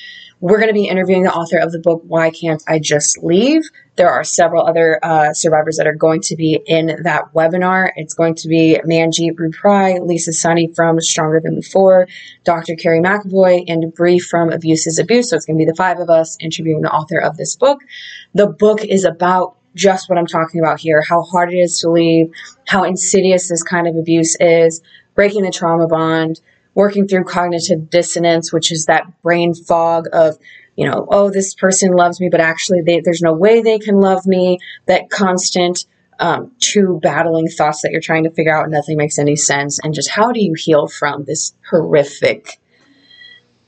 We're 0.41 0.57
going 0.57 0.69
to 0.69 0.75
be 0.75 0.87
interviewing 0.87 1.25
the 1.25 1.33
author 1.33 1.59
of 1.59 1.71
the 1.71 1.79
book, 1.79 2.03
Why 2.07 2.31
Can't 2.31 2.63
I 2.67 2.79
Just 2.79 3.23
Leave? 3.23 3.61
There 3.97 4.09
are 4.09 4.25
several 4.25 4.67
other 4.67 4.99
uh, 5.03 5.35
survivors 5.35 5.77
that 5.77 5.87
are 5.87 5.95
going 5.95 6.23
to 6.23 6.37
be 6.37 6.59
in 6.67 7.03
that 7.03 7.35
webinar. 7.35 7.91
It's 7.97 8.15
going 8.15 8.37
to 8.37 8.49
be 8.49 8.81
Manjeet 8.87 9.35
Ruprai, 9.35 10.01
Lisa 10.01 10.33
Sunny 10.33 10.73
from 10.75 10.99
Stronger 11.01 11.43
Than 11.45 11.57
Before, 11.57 12.09
Dr. 12.45 12.75
Carrie 12.75 13.03
McAvoy, 13.03 13.65
and 13.69 13.93
Bree 13.93 14.19
from 14.19 14.51
Abuse 14.51 14.87
is 14.87 14.99
Abuse. 14.99 15.29
So 15.29 15.37
it's 15.37 15.45
going 15.45 15.59
to 15.59 15.63
be 15.63 15.71
the 15.71 15.77
five 15.77 15.99
of 15.99 16.09
us 16.09 16.39
interviewing 16.41 16.81
the 16.81 16.91
author 16.91 17.19
of 17.19 17.37
this 17.37 17.55
book. 17.55 17.83
The 18.33 18.47
book 18.47 18.83
is 18.83 19.05
about 19.05 19.57
just 19.75 20.09
what 20.09 20.19
I'm 20.19 20.27
talking 20.27 20.61
about 20.61 20.81
here 20.81 21.03
how 21.03 21.23
hard 21.23 21.53
it 21.53 21.59
is 21.59 21.79
to 21.81 21.91
leave, 21.91 22.33
how 22.67 22.85
insidious 22.85 23.49
this 23.49 23.63
kind 23.63 23.87
of 23.87 23.97
abuse 23.97 24.37
is, 24.41 24.81
breaking 25.15 25.43
the 25.43 25.51
trauma 25.51 25.87
bond 25.87 26.41
working 26.75 27.09
through 27.09 27.25
cognitive 27.25 27.91
dissonance, 27.91 28.53
which 28.53 28.73
is 28.73 28.87
that 28.87 29.23
brain 29.23 29.55
fog 29.55 30.07
of, 30.13 30.39
you 30.77 30.89
know, 30.89 31.07
oh, 31.11 31.31
this 31.31 31.55
person 31.55 31.93
loves 31.93 32.21
me, 32.21 32.29
but 32.31 32.41
actually 32.41 32.81
they, 32.83 33.01
there's 33.01 33.23
no 33.23 33.33
way 33.33 33.61
they 33.61 33.79
can 33.79 34.01
love 34.01 34.27
me. 34.27 34.59
That 34.87 35.11
constant 35.11 35.85
um, 36.21 36.53
two 36.59 37.01
battling 37.03 37.49
thoughts 37.49 37.83
that 37.83 37.93
you're 37.93 38.01
trying 38.01 38.25
to 38.25 38.31
figure 38.31 38.57
out, 38.57 38.71
nothing 38.71 38.97
makes 38.97 39.19
any 39.19 39.37
sense. 39.37 39.79
And 39.83 39.95
just 39.95 40.11
how 40.11 40.33
do 40.33 40.41
you 40.41 40.55
heal 40.55 40.87
from 40.87 41.25
this 41.25 41.55
horrific 41.69 42.61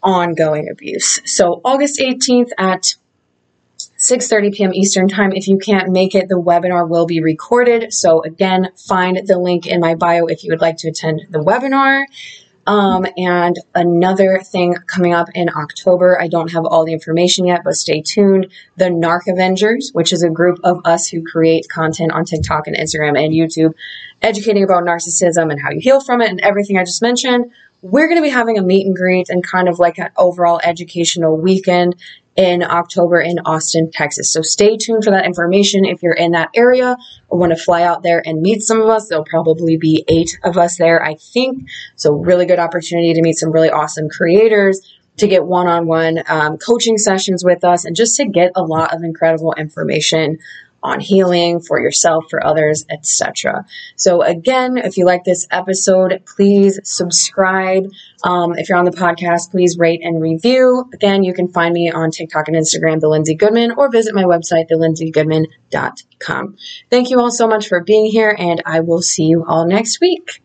ongoing 0.02 0.68
abuse? 0.70 1.20
So 1.24 1.60
August 1.64 1.98
18th 1.98 2.50
at 2.58 2.94
6:30 3.98 4.52
p.m. 4.52 4.74
Eastern 4.74 5.06
Time. 5.06 5.32
If 5.32 5.46
you 5.46 5.58
can't 5.58 5.90
make 5.90 6.14
it, 6.16 6.28
the 6.28 6.40
webinar 6.40 6.88
will 6.88 7.06
be 7.06 7.22
recorded. 7.22 7.94
So 7.94 8.22
again, 8.22 8.70
find 8.76 9.26
the 9.26 9.38
link 9.38 9.66
in 9.66 9.80
my 9.80 9.94
bio 9.94 10.26
if 10.26 10.42
you 10.42 10.50
would 10.50 10.60
like 10.60 10.78
to 10.78 10.88
attend 10.88 11.22
the 11.30 11.38
webinar. 11.38 12.04
Um, 12.66 13.06
and 13.16 13.56
another 13.74 14.38
thing 14.38 14.74
coming 14.86 15.14
up 15.14 15.28
in 15.34 15.48
October, 15.48 16.20
I 16.20 16.28
don't 16.28 16.52
have 16.52 16.64
all 16.64 16.84
the 16.84 16.92
information 16.92 17.46
yet, 17.46 17.62
but 17.64 17.74
stay 17.74 18.02
tuned. 18.02 18.52
The 18.76 18.84
Narc 18.86 19.22
Avengers, 19.26 19.90
which 19.92 20.12
is 20.12 20.22
a 20.22 20.30
group 20.30 20.58
of 20.62 20.80
us 20.84 21.08
who 21.08 21.24
create 21.24 21.68
content 21.68 22.12
on 22.12 22.24
TikTok 22.24 22.68
and 22.68 22.76
Instagram 22.76 23.18
and 23.18 23.32
YouTube, 23.34 23.74
educating 24.22 24.62
about 24.62 24.84
narcissism 24.84 25.50
and 25.50 25.60
how 25.60 25.70
you 25.70 25.80
heal 25.80 26.00
from 26.00 26.20
it 26.20 26.30
and 26.30 26.40
everything 26.40 26.78
I 26.78 26.84
just 26.84 27.02
mentioned, 27.02 27.50
we're 27.82 28.06
going 28.06 28.18
to 28.18 28.22
be 28.22 28.30
having 28.30 28.58
a 28.58 28.62
meet 28.62 28.86
and 28.86 28.94
greet 28.94 29.28
and 29.28 29.42
kind 29.42 29.68
of 29.68 29.80
like 29.80 29.98
an 29.98 30.10
overall 30.16 30.60
educational 30.62 31.36
weekend 31.36 31.96
in 32.36 32.62
October 32.62 33.20
in 33.20 33.38
Austin, 33.40 33.90
Texas. 33.90 34.32
So 34.32 34.40
stay 34.42 34.76
tuned 34.76 35.04
for 35.04 35.10
that 35.10 35.26
information 35.26 35.84
if 35.84 36.02
you're 36.02 36.14
in 36.14 36.32
that 36.32 36.50
area 36.54 36.96
or 37.28 37.38
want 37.38 37.56
to 37.56 37.62
fly 37.62 37.82
out 37.82 38.02
there 38.02 38.22
and 38.24 38.40
meet 38.40 38.62
some 38.62 38.80
of 38.80 38.88
us. 38.88 39.08
There'll 39.08 39.24
probably 39.24 39.76
be 39.76 40.04
eight 40.08 40.38
of 40.42 40.56
us 40.56 40.78
there, 40.78 41.04
I 41.04 41.14
think. 41.14 41.68
So 41.96 42.14
really 42.14 42.46
good 42.46 42.58
opportunity 42.58 43.12
to 43.14 43.22
meet 43.22 43.36
some 43.36 43.52
really 43.52 43.70
awesome 43.70 44.08
creators, 44.08 44.80
to 45.18 45.26
get 45.26 45.44
one-on-one 45.44 46.22
um, 46.26 46.56
coaching 46.56 46.96
sessions 46.96 47.44
with 47.44 47.64
us, 47.64 47.84
and 47.84 47.94
just 47.94 48.16
to 48.16 48.24
get 48.24 48.52
a 48.56 48.62
lot 48.62 48.94
of 48.94 49.02
incredible 49.02 49.52
information 49.58 50.38
on 50.82 51.00
healing 51.00 51.60
for 51.60 51.80
yourself, 51.80 52.24
for 52.28 52.44
others, 52.44 52.84
etc. 52.90 53.64
So 53.96 54.22
again, 54.22 54.78
if 54.78 54.96
you 54.96 55.04
like 55.04 55.24
this 55.24 55.46
episode, 55.50 56.22
please 56.26 56.80
subscribe. 56.84 57.86
Um, 58.24 58.56
if 58.56 58.68
you're 58.68 58.78
on 58.78 58.84
the 58.84 58.90
podcast, 58.90 59.50
please 59.50 59.78
rate 59.78 60.00
and 60.02 60.20
review. 60.20 60.88
Again, 60.92 61.22
you 61.24 61.34
can 61.34 61.48
find 61.48 61.72
me 61.72 61.90
on 61.90 62.10
TikTok 62.10 62.48
and 62.48 62.56
Instagram, 62.56 63.00
The 63.00 63.08
Lindsay 63.08 63.34
Goodman, 63.34 63.72
or 63.72 63.90
visit 63.90 64.14
my 64.14 64.24
website, 64.24 64.68
TheLindsayGoodman.com. 64.70 66.56
Thank 66.90 67.10
you 67.10 67.20
all 67.20 67.30
so 67.30 67.46
much 67.48 67.68
for 67.68 67.82
being 67.82 68.06
here, 68.06 68.34
and 68.38 68.62
I 68.66 68.80
will 68.80 69.02
see 69.02 69.24
you 69.24 69.44
all 69.46 69.66
next 69.66 70.00
week. 70.00 70.41